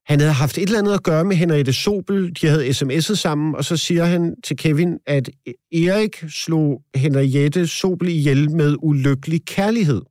han 0.06 0.20
havde 0.20 0.32
haft 0.32 0.58
et 0.58 0.62
eller 0.62 0.78
andet 0.78 0.94
at 0.94 1.02
gøre 1.02 1.24
med 1.24 1.36
Henriette 1.36 1.72
Sobel. 1.72 2.36
De 2.40 2.46
havde 2.46 2.68
sms'et 2.68 3.14
sammen, 3.16 3.54
og 3.54 3.64
så 3.64 3.76
siger 3.76 4.04
han 4.04 4.34
til 4.44 4.56
Kevin, 4.56 4.98
at 5.06 5.30
Erik 5.72 6.24
slog 6.28 6.82
Henriette 6.94 7.66
Sobel 7.66 8.08
ihjel 8.08 8.50
med 8.50 8.76
ulykkelig 8.82 9.40
kærlighed. 9.46 10.02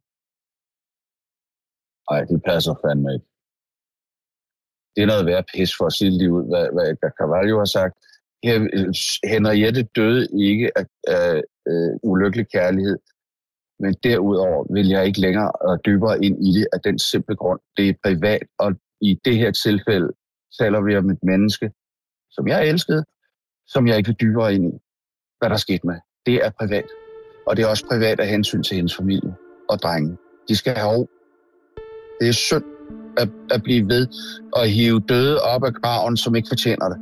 Nej, 2.09 2.21
det 2.29 2.41
passer 2.49 2.73
fandme 2.83 3.13
ikke. 3.13 3.27
Det 4.95 5.01
er 5.03 5.07
noget 5.07 5.25
værd 5.25 5.45
pis 5.53 5.71
for 5.77 5.85
at 5.85 5.93
sige 5.93 6.11
lige 6.17 6.31
ud, 6.31 6.45
hvad, 6.51 6.65
hvad 6.73 6.85
Edgar 6.91 7.13
Carvalho 7.19 7.57
har 7.57 7.71
sagt. 7.77 7.95
Øh, 8.47 8.61
Henriette 9.33 9.83
døde 9.95 10.27
ikke 10.49 10.67
af, 10.79 10.85
af 11.07 11.41
øh, 11.69 11.93
ulykkelig 12.03 12.47
kærlighed, 12.55 12.97
men 13.79 13.93
derudover 14.03 14.73
vil 14.73 14.87
jeg 14.87 15.05
ikke 15.05 15.21
længere 15.21 15.51
og 15.51 15.85
dybere 15.85 16.23
ind 16.25 16.37
i 16.47 16.49
det 16.59 16.67
af 16.73 16.79
den 16.87 16.99
simple 16.99 17.35
grund. 17.35 17.59
Det 17.77 17.89
er 17.89 17.93
privat, 18.03 18.47
og 18.59 18.69
i 19.01 19.19
det 19.25 19.37
her 19.37 19.51
tilfælde 19.51 20.09
taler 20.59 20.81
vi 20.81 20.97
om 20.97 21.09
et 21.09 21.23
menneske, 21.23 21.71
som 22.31 22.47
jeg 22.47 22.69
elskede, 22.69 23.03
som 23.67 23.87
jeg 23.87 23.97
ikke 23.97 24.07
vil 24.07 24.21
dybere 24.21 24.53
ind 24.55 24.65
i, 24.73 24.77
hvad 25.39 25.49
der 25.49 25.57
skete 25.57 25.87
med. 25.87 25.99
Det 26.25 26.35
er 26.45 26.51
privat. 26.59 26.89
Og 27.47 27.57
det 27.57 27.63
er 27.63 27.69
også 27.69 27.85
privat 27.91 28.19
af 28.19 28.27
hensyn 28.27 28.63
til 28.63 28.75
hendes 28.75 28.95
familie 28.95 29.35
og 29.69 29.79
drenge. 29.79 30.17
De 30.49 30.55
skal 30.55 30.75
have 30.75 30.97
ro. 30.97 31.09
Det 32.19 32.27
er 32.27 32.31
synd 32.31 32.63
at, 33.17 33.29
at 33.51 33.63
blive 33.63 33.87
ved 33.87 34.07
og 34.53 34.67
hive 34.67 34.99
døde 34.99 35.41
op 35.41 35.63
af 35.63 35.73
graven, 35.73 36.17
som 36.17 36.35
ikke 36.35 36.47
fortjener 36.47 36.89
det. 36.89 36.97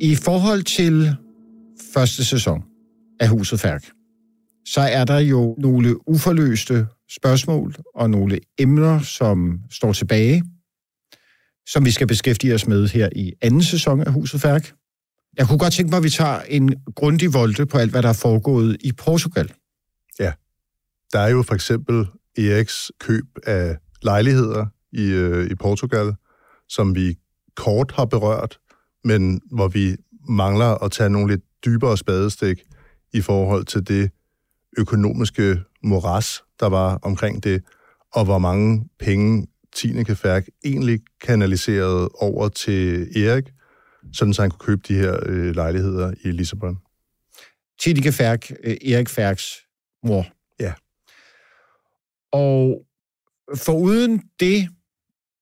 I 0.00 0.14
forhold 0.14 0.62
til 0.62 1.16
første 1.94 2.24
sæson 2.24 2.62
af 3.20 3.28
Huset 3.28 3.60
Færk, 3.60 3.84
så 4.66 4.80
er 4.80 5.04
der 5.04 5.18
jo 5.18 5.56
nogle 5.58 6.08
uforløste 6.08 6.86
spørgsmål 7.10 7.74
og 7.94 8.10
nogle 8.10 8.40
emner, 8.58 9.00
som 9.00 9.60
står 9.70 9.92
tilbage, 9.92 10.44
som 11.66 11.84
vi 11.84 11.90
skal 11.90 12.06
beskæftige 12.06 12.54
os 12.54 12.66
med 12.66 12.88
her 12.88 13.08
i 13.16 13.32
anden 13.42 13.62
sæson 13.62 14.00
af 14.00 14.12
Huset 14.12 14.40
Færk. 14.40 14.72
Jeg 15.38 15.46
kunne 15.46 15.58
godt 15.58 15.72
tænke 15.72 15.90
mig, 15.90 15.96
at 15.96 16.02
vi 16.02 16.10
tager 16.10 16.40
en 16.40 16.74
grundig 16.94 17.34
volte 17.34 17.66
på 17.66 17.78
alt, 17.78 17.90
hvad 17.90 18.02
der 18.02 18.08
er 18.08 18.12
foregået 18.22 18.76
i 18.80 18.92
Portugal. 18.92 19.52
Ja. 20.18 20.32
Der 21.12 21.18
er 21.18 21.28
jo 21.28 21.42
for 21.42 21.54
eksempel 21.54 22.06
Eriks 22.38 22.92
køb 23.00 23.24
af 23.46 23.76
lejligheder 24.02 24.66
i, 24.92 25.04
øh, 25.10 25.50
i 25.50 25.54
Portugal, 25.54 26.14
som 26.68 26.94
vi 26.94 27.16
kort 27.56 27.92
har 27.92 28.04
berørt, 28.04 28.58
men 29.04 29.40
hvor 29.52 29.68
vi 29.68 29.96
mangler 30.28 30.84
at 30.84 30.92
tage 30.92 31.10
nogle 31.10 31.28
lidt 31.28 31.42
dybere 31.64 31.96
spadestik 31.96 32.62
i 33.12 33.20
forhold 33.20 33.64
til 33.64 33.88
det 33.88 34.10
økonomiske 34.78 35.60
moras, 35.82 36.42
der 36.60 36.66
var 36.66 36.98
omkring 37.02 37.44
det, 37.44 37.62
og 38.12 38.24
hvor 38.24 38.38
mange 38.38 38.88
penge 38.98 39.46
Tineke 39.74 40.16
Færk 40.16 40.46
egentlig 40.64 41.00
kanaliserede 41.20 42.08
over 42.08 42.48
til 42.48 43.08
Erik, 43.24 43.44
sådan 44.12 44.34
så 44.34 44.42
han 44.42 44.50
kunne 44.50 44.66
købe 44.66 44.82
de 44.88 44.94
her 44.94 45.18
øh, 45.26 45.54
lejligheder 45.54 46.14
i 46.24 46.30
Lissabon. 46.30 46.78
Tineke 47.80 48.12
Færk, 48.12 48.50
øh, 48.64 48.76
Erik 48.84 49.08
Færks 49.08 49.52
mor. 50.02 50.26
Ja. 50.60 50.72
Og 52.32 52.86
foruden 53.56 54.22
det, 54.40 54.68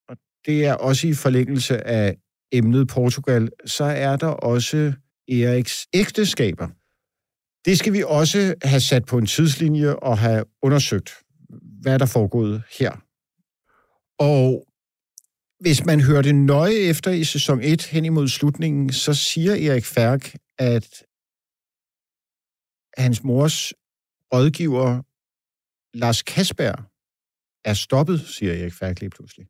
og 0.09 0.17
det 0.47 0.65
er 0.67 0.75
også 0.75 1.07
i 1.07 1.15
forlængelse 1.15 1.87
af 1.87 2.17
emnet 2.53 2.89
Portugal, 2.89 3.51
så 3.67 3.85
er 3.85 4.17
der 4.17 4.27
også 4.27 4.93
Eriks 5.29 5.87
ægteskaber. 5.95 6.69
Det 7.65 7.79
skal 7.79 7.93
vi 7.93 8.03
også 8.07 8.55
have 8.63 8.81
sat 8.81 9.05
på 9.05 9.19
en 9.19 9.27
tidslinje 9.27 9.97
og 9.97 10.19
have 10.19 10.45
undersøgt, 10.63 11.11
hvad 11.83 11.99
der 11.99 12.07
foregået 12.07 12.63
her. 12.79 12.93
Og 14.19 14.67
hvis 15.61 15.85
man 15.85 16.01
hører 16.01 16.23
det 16.23 16.35
nøje 16.35 16.75
efter 16.75 17.11
i 17.11 17.25
sæson 17.25 17.61
1 17.63 17.83
hen 17.83 18.05
imod 18.05 18.29
slutningen, 18.29 18.93
så 18.93 19.15
siger 19.15 19.53
Erik 19.53 19.85
Færk, 19.85 20.35
at 20.59 21.05
hans 22.97 23.25
mors 23.25 23.73
rådgiver, 24.35 25.03
Lars 25.97 26.23
Kasper, 26.23 26.73
er 27.65 27.75
stoppet, 27.75 28.21
siger 28.21 28.53
Erik 28.53 28.73
Færk 28.73 29.01
lige 29.01 29.11
pludselig. 29.11 29.47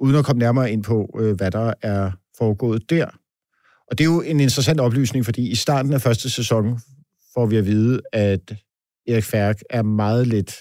Uden 0.00 0.16
at 0.16 0.24
komme 0.24 0.38
nærmere 0.38 0.72
ind 0.72 0.84
på, 0.84 1.18
øh, 1.20 1.36
hvad 1.36 1.50
der 1.50 1.74
er 1.82 2.12
foregået 2.38 2.90
der. 2.90 3.10
Og 3.90 3.98
det 3.98 4.04
er 4.04 4.08
jo 4.08 4.20
en 4.20 4.40
interessant 4.40 4.80
oplysning, 4.80 5.24
fordi 5.24 5.50
i 5.50 5.54
starten 5.54 5.92
af 5.92 6.00
første 6.00 6.30
sæson 6.30 6.80
får 7.34 7.46
vi 7.46 7.56
at 7.56 7.66
vide, 7.66 8.00
at 8.12 8.54
Erik 9.08 9.24
Færk 9.24 9.60
er 9.70 9.82
meget 9.82 10.26
lidt 10.26 10.56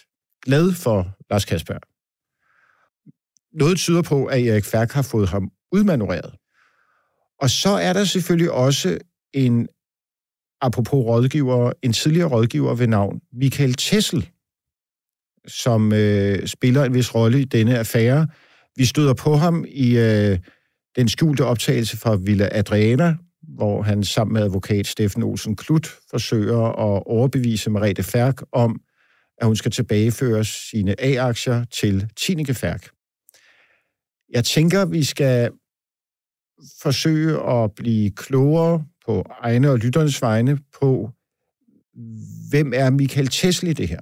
glad 0.46 0.74
for 0.74 1.16
Lars 1.30 1.46
Kasper. 1.46 1.78
Noget 3.58 3.78
tyder 3.78 4.02
på, 4.02 4.26
at 4.26 4.48
Erik 4.48 4.66
Færk 4.66 4.92
har 4.92 5.02
fået 5.02 5.30
ham 5.30 5.52
udmanøvreret. 5.72 6.36
Og 7.42 7.50
så 7.50 7.70
er 7.70 7.94
der 7.94 8.04
selvfølgelig 8.04 8.52
også 8.52 8.98
en, 9.34 9.68
apropos 10.62 11.06
rådgiver, 11.06 11.72
en 11.82 11.94
tidligere 11.94 12.30
rådgiver 12.30 12.76
ved 12.76 12.88
navn 12.88 13.22
Michael 13.34 13.74
Tessel, 13.74 14.30
som 15.48 15.94
øh, 15.94 16.48
spiller 16.48 16.84
en 16.84 16.94
vis 16.94 17.16
rolle 17.16 17.42
i 17.42 17.46
denne 17.46 17.80
affære. 17.80 18.28
Vi 18.76 18.86
støder 18.86 19.13
på 19.13 19.36
ham 19.36 19.66
i 19.68 19.98
øh, 19.98 20.40
den 20.98 21.08
skjulte 21.08 21.46
optagelse 21.46 21.98
fra 21.98 22.16
Villa 22.16 22.50
Adriana, 22.52 23.16
hvor 23.58 23.82
han 23.82 24.04
sammen 24.04 24.34
med 24.34 24.42
advokat 24.42 24.88
Steffen 24.88 25.24
Olsen 25.24 25.56
Klut 25.56 25.88
forsøger 26.10 26.64
at 26.64 27.04
overbevise 27.06 27.70
Merete 27.70 28.04
Færk 28.04 28.42
om, 28.52 28.82
at 29.38 29.48
hun 29.48 29.56
skal 29.56 29.72
tilbageføre 29.72 30.46
sine 30.46 31.02
A-aktier 31.02 31.64
til 31.64 32.10
Tineke 32.18 32.54
Færk. 32.54 32.90
Jeg 34.34 34.46
tænker, 34.46 34.86
vi 34.86 35.04
skal 35.04 35.52
forsøge 36.82 37.50
at 37.50 37.72
blive 37.76 38.12
klogere 38.12 38.86
på 39.06 39.26
egne 39.42 39.72
og 39.72 39.78
lytternes 39.78 40.22
vegne 40.22 40.60
på, 40.82 41.10
hvem 42.50 42.74
er 42.76 42.90
Michael 42.90 43.28
Tesla 43.28 43.70
i 43.70 43.74
det 43.74 43.88
her? 43.88 44.02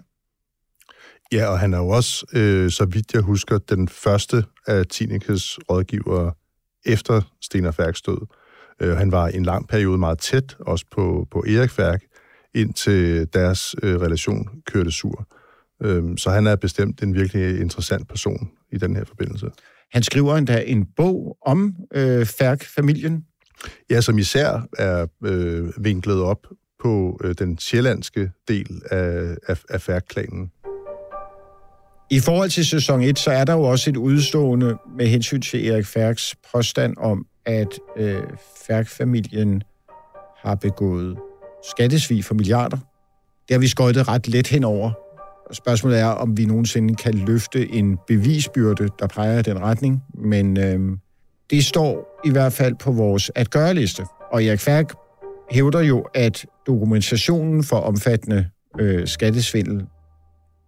Ja, 1.32 1.48
og 1.48 1.60
han 1.60 1.74
er 1.74 1.78
jo 1.78 1.88
også, 1.88 2.26
øh, 2.34 2.72
så 2.72 2.86
vidt 2.86 3.14
jeg 3.14 3.22
husker, 3.22 3.58
den 3.58 3.88
første 3.88 4.44
af 4.68 4.86
Tinekes 4.86 5.60
rådgivere 5.70 6.34
efter 6.86 7.22
Stener 7.42 7.72
Færks 7.72 8.02
død. 8.02 8.28
Øh, 8.82 8.98
han 8.98 9.12
var 9.12 9.28
i 9.28 9.36
en 9.36 9.46
lang 9.46 9.68
periode 9.68 9.98
meget 9.98 10.20
tæt, 10.20 10.56
også 10.60 10.86
på, 10.92 11.28
på 11.32 11.44
Erik 11.48 11.72
Færk, 11.72 12.04
indtil 12.54 13.28
deres 13.34 13.76
øh, 13.84 14.02
relation 14.02 14.50
kørte 14.66 14.92
sur. 14.92 15.28
Øhm, 15.84 16.18
så 16.18 16.30
han 16.30 16.48
er 16.48 16.56
bestemt 16.56 17.04
en 17.04 17.16
virkelig 17.16 17.60
interessant 17.62 18.08
person 18.08 18.52
i 18.72 18.78
den 18.78 18.96
her 18.96 19.06
forbindelse. 19.06 19.48
Han 19.92 20.04
skriver 20.04 20.36
endda 20.36 20.64
en 20.66 20.86
bog 20.96 21.38
om 21.46 21.76
øh, 21.94 22.26
Færk-familien. 22.26 23.26
Ja, 23.90 24.02
som 24.02 24.18
især 24.18 24.68
er 24.78 25.08
øh, 25.26 25.84
vinklet 25.84 26.22
op 26.22 26.48
på 26.80 27.20
øh, 27.24 27.36
den 27.40 27.58
sjællandske 27.58 28.32
del 28.48 28.82
af, 28.92 29.38
af, 29.48 29.64
af 29.70 29.82
Færk-klanen. 29.82 30.52
I 32.10 32.20
forhold 32.20 32.50
til 32.50 32.66
sæson 32.66 33.02
1, 33.02 33.20
så 33.20 33.32
er 33.32 33.44
der 33.44 33.54
jo 33.54 33.62
også 33.62 33.90
et 33.90 33.98
udstående 33.98 34.78
med 34.98 35.08
hensyn 35.08 35.42
til 35.42 35.68
Erik 35.68 35.86
Færks 35.86 36.36
påstand 36.54 36.98
om, 36.98 37.26
at 37.46 37.80
øh, 37.98 38.24
Færk-familien 38.68 39.64
har 40.38 40.56
begået 40.56 41.18
skattesvig 41.70 42.26
for 42.26 42.34
milliarder. 42.34 42.78
Det 43.48 43.54
har 43.54 43.60
vi 43.60 43.68
skøjtet 43.68 44.08
ret 44.08 44.28
let 44.28 44.48
henover. 44.48 44.92
Spørgsmålet 45.52 46.00
er, 46.00 46.06
om 46.06 46.38
vi 46.38 46.46
nogensinde 46.46 46.96
kan 46.96 47.14
løfte 47.14 47.74
en 47.74 47.98
bevisbyrde, 48.08 48.90
der 49.00 49.08
peger 49.08 49.40
i 49.40 49.42
den 49.42 49.60
retning. 49.60 50.04
Men 50.14 50.58
øh, 50.58 50.98
det 51.50 51.66
står 51.66 52.22
i 52.26 52.30
hvert 52.30 52.54
fald 52.54 52.76
på 52.76 52.92
vores 52.92 53.32
at-gøre-liste. 53.36 54.06
Og 54.32 54.44
Erik 54.44 54.60
Færk 54.60 54.94
hævder 55.52 55.82
jo, 55.82 56.06
at 56.14 56.46
dokumentationen 56.68 57.64
for 57.64 57.78
omfattende 57.78 58.50
øh, 58.80 59.08
skattesvindel 59.08 59.86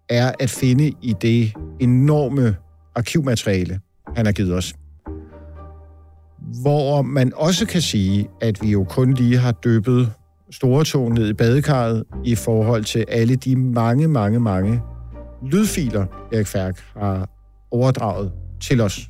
er 0.09 0.31
at 0.39 0.49
finde 0.49 0.91
i 1.01 1.13
det 1.21 1.53
enorme 1.79 2.55
arkivmateriale, 2.95 3.79
han 4.15 4.25
har 4.25 4.33
givet 4.33 4.53
os. 4.53 4.73
Hvor 6.61 7.01
man 7.01 7.31
også 7.35 7.65
kan 7.65 7.81
sige, 7.81 8.27
at 8.41 8.61
vi 8.61 8.71
jo 8.71 8.83
kun 8.83 9.13
lige 9.13 9.37
har 9.37 9.51
døbet 9.51 10.13
store 10.51 10.85
tog 10.85 11.11
ned 11.11 11.29
i 11.29 11.33
badekarret 11.33 12.03
i 12.25 12.35
forhold 12.35 12.83
til 12.83 13.05
alle 13.07 13.35
de 13.35 13.55
mange, 13.55 14.07
mange, 14.07 14.39
mange 14.39 14.81
lydfiler, 15.43 16.05
Erik 16.33 16.47
Færk 16.47 16.79
har 16.97 17.29
overdraget 17.71 18.31
til 18.61 18.81
os, 18.81 19.09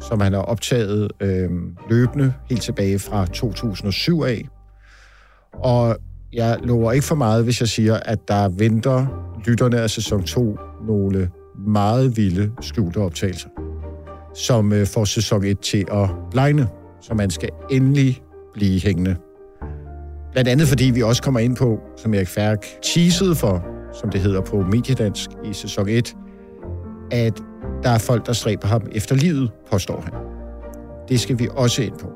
som 0.00 0.20
han 0.20 0.32
har 0.32 0.40
optaget 0.40 1.10
øh, 1.20 1.50
løbende 1.90 2.34
helt 2.48 2.62
tilbage 2.62 2.98
fra 2.98 3.26
2007 3.26 4.22
af. 4.22 4.48
Og 5.52 5.96
jeg 6.32 6.58
lover 6.62 6.92
ikke 6.92 7.06
for 7.06 7.14
meget, 7.14 7.44
hvis 7.44 7.60
jeg 7.60 7.68
siger, 7.68 7.94
at 7.94 8.28
der 8.28 8.48
venter 8.48 9.06
lytterne 9.46 9.80
af 9.80 9.90
sæson 9.90 10.22
2 10.22 10.58
nogle 10.86 11.30
meget 11.66 12.16
vilde 12.16 12.52
skjulte 12.60 12.98
optagelser, 12.98 13.48
som 14.34 14.72
øh, 14.72 14.86
får 14.86 15.04
sæson 15.04 15.44
1 15.44 15.60
til 15.60 15.84
at 15.92 16.08
blegne, 16.30 16.68
så 17.00 17.14
man 17.14 17.30
skal 17.30 17.48
endelig 17.70 18.22
blive 18.54 18.80
hængende. 18.80 19.16
Blandt 20.32 20.48
andet 20.48 20.68
fordi 20.68 20.84
vi 20.84 21.02
også 21.02 21.22
kommer 21.22 21.40
ind 21.40 21.56
på, 21.56 21.78
som 21.96 22.14
Erik 22.14 22.28
Færk 22.28 22.66
teasede 22.82 23.34
for, 23.34 23.66
som 24.00 24.10
det 24.10 24.20
hedder 24.20 24.40
på 24.40 24.62
Mediedansk 24.62 25.30
i 25.44 25.52
sæson 25.52 25.88
1, 25.88 26.16
at 27.10 27.40
der 27.82 27.90
er 27.90 27.98
folk, 27.98 28.26
der 28.26 28.32
stræber 28.32 28.68
ham 28.68 28.82
efter 28.92 29.14
livet, 29.14 29.50
påstår 29.70 30.00
han. 30.00 30.12
Det 31.08 31.20
skal 31.20 31.38
vi 31.38 31.48
også 31.56 31.82
ind 31.82 31.98
på. 31.98 32.10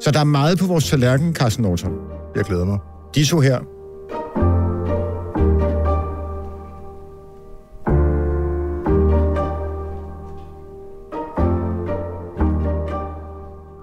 Så 0.00 0.10
der 0.10 0.20
er 0.20 0.24
meget 0.24 0.58
på 0.58 0.66
vores 0.66 0.90
tallerken, 0.90 1.34
Carsten 1.34 1.62
Norton. 1.62 1.92
Jeg 2.36 2.44
glæder 2.44 2.64
mig. 2.64 2.78
Så 3.24 3.40
her. 3.40 3.58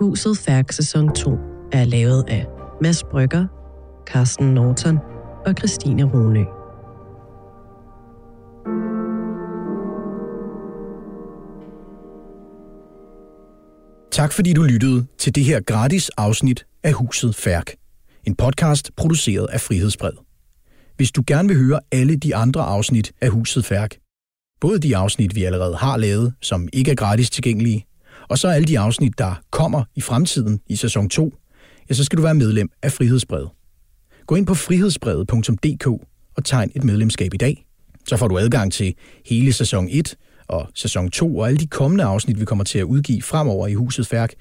Huset 0.01 0.37
Færk 0.37 0.71
sæson 0.71 1.15
2 1.15 1.37
er 1.71 1.85
lavet 1.85 2.23
af 2.27 2.45
Mads 2.81 3.03
Brygger, 3.03 3.45
Carsten 4.05 4.53
Norton 4.53 4.99
og 5.45 5.53
Christine 5.57 6.03
Rune. 6.03 6.45
Tak 14.11 14.31
fordi 14.31 14.53
du 14.53 14.63
lyttede 14.63 15.05
til 15.17 15.35
det 15.35 15.43
her 15.43 15.61
gratis 15.61 16.09
afsnit 16.09 16.65
af 16.83 16.93
Huset 16.93 17.35
Færk. 17.35 17.82
En 18.27 18.35
podcast 18.35 18.91
produceret 18.95 19.47
af 19.49 19.61
Frihedsbred. 19.61 20.11
Hvis 20.97 21.11
du 21.11 21.23
gerne 21.27 21.47
vil 21.47 21.57
høre 21.57 21.79
alle 21.91 22.15
de 22.15 22.35
andre 22.35 22.61
afsnit 22.61 23.11
af 23.21 23.29
Huset 23.29 23.65
Færk, 23.65 23.97
både 24.61 24.79
de 24.79 24.97
afsnit, 24.97 25.35
vi 25.35 25.43
allerede 25.43 25.75
har 25.75 25.97
lavet, 25.97 26.33
som 26.41 26.67
ikke 26.73 26.91
er 26.91 26.95
gratis 26.95 27.29
tilgængelige, 27.29 27.85
og 28.29 28.37
så 28.37 28.47
alle 28.47 28.67
de 28.67 28.79
afsnit, 28.79 29.17
der 29.17 29.41
kommer 29.51 29.83
i 29.95 30.01
fremtiden 30.01 30.59
i 30.67 30.75
sæson 30.75 31.09
2, 31.09 31.33
ja, 31.89 31.93
så 31.93 32.03
skal 32.03 32.17
du 32.17 32.23
være 32.23 32.35
medlem 32.35 32.69
af 32.81 32.91
Frihedsbrevet. 32.91 33.49
Gå 34.27 34.35
ind 34.35 34.47
på 34.47 34.53
frihedsbrevet.dk 34.53 35.87
og 36.35 36.45
tegn 36.45 36.71
et 36.75 36.83
medlemskab 36.83 37.33
i 37.33 37.37
dag. 37.37 37.65
Så 38.07 38.17
får 38.17 38.27
du 38.27 38.37
adgang 38.37 38.73
til 38.73 38.93
hele 39.25 39.53
sæson 39.53 39.87
1 39.91 40.15
og 40.47 40.67
sæson 40.75 41.11
2 41.11 41.37
og 41.37 41.47
alle 41.47 41.57
de 41.57 41.67
kommende 41.67 42.03
afsnit, 42.03 42.39
vi 42.39 42.45
kommer 42.45 42.63
til 42.63 42.79
at 42.79 42.83
udgive 42.83 43.21
fremover 43.21 43.67
i 43.67 43.73
Huset 43.73 44.07
Færk. 44.07 44.33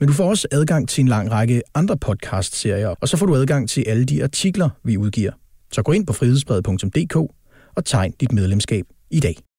Men 0.00 0.08
du 0.08 0.12
får 0.12 0.28
også 0.28 0.48
adgang 0.50 0.88
til 0.88 1.02
en 1.02 1.08
lang 1.08 1.30
række 1.30 1.62
andre 1.74 1.96
podcast-serier, 1.96 2.88
og 2.88 3.08
så 3.08 3.16
får 3.16 3.26
du 3.26 3.36
adgang 3.36 3.68
til 3.68 3.84
alle 3.86 4.04
de 4.04 4.22
artikler, 4.22 4.68
vi 4.84 4.96
udgiver. 4.96 5.32
Så 5.72 5.82
gå 5.82 5.92
ind 5.92 6.06
på 6.06 6.12
frihedsbrevet.dk 6.12 7.16
og 7.76 7.84
tegn 7.84 8.12
dit 8.20 8.32
medlemskab 8.32 8.84
i 9.10 9.20
dag. 9.20 9.40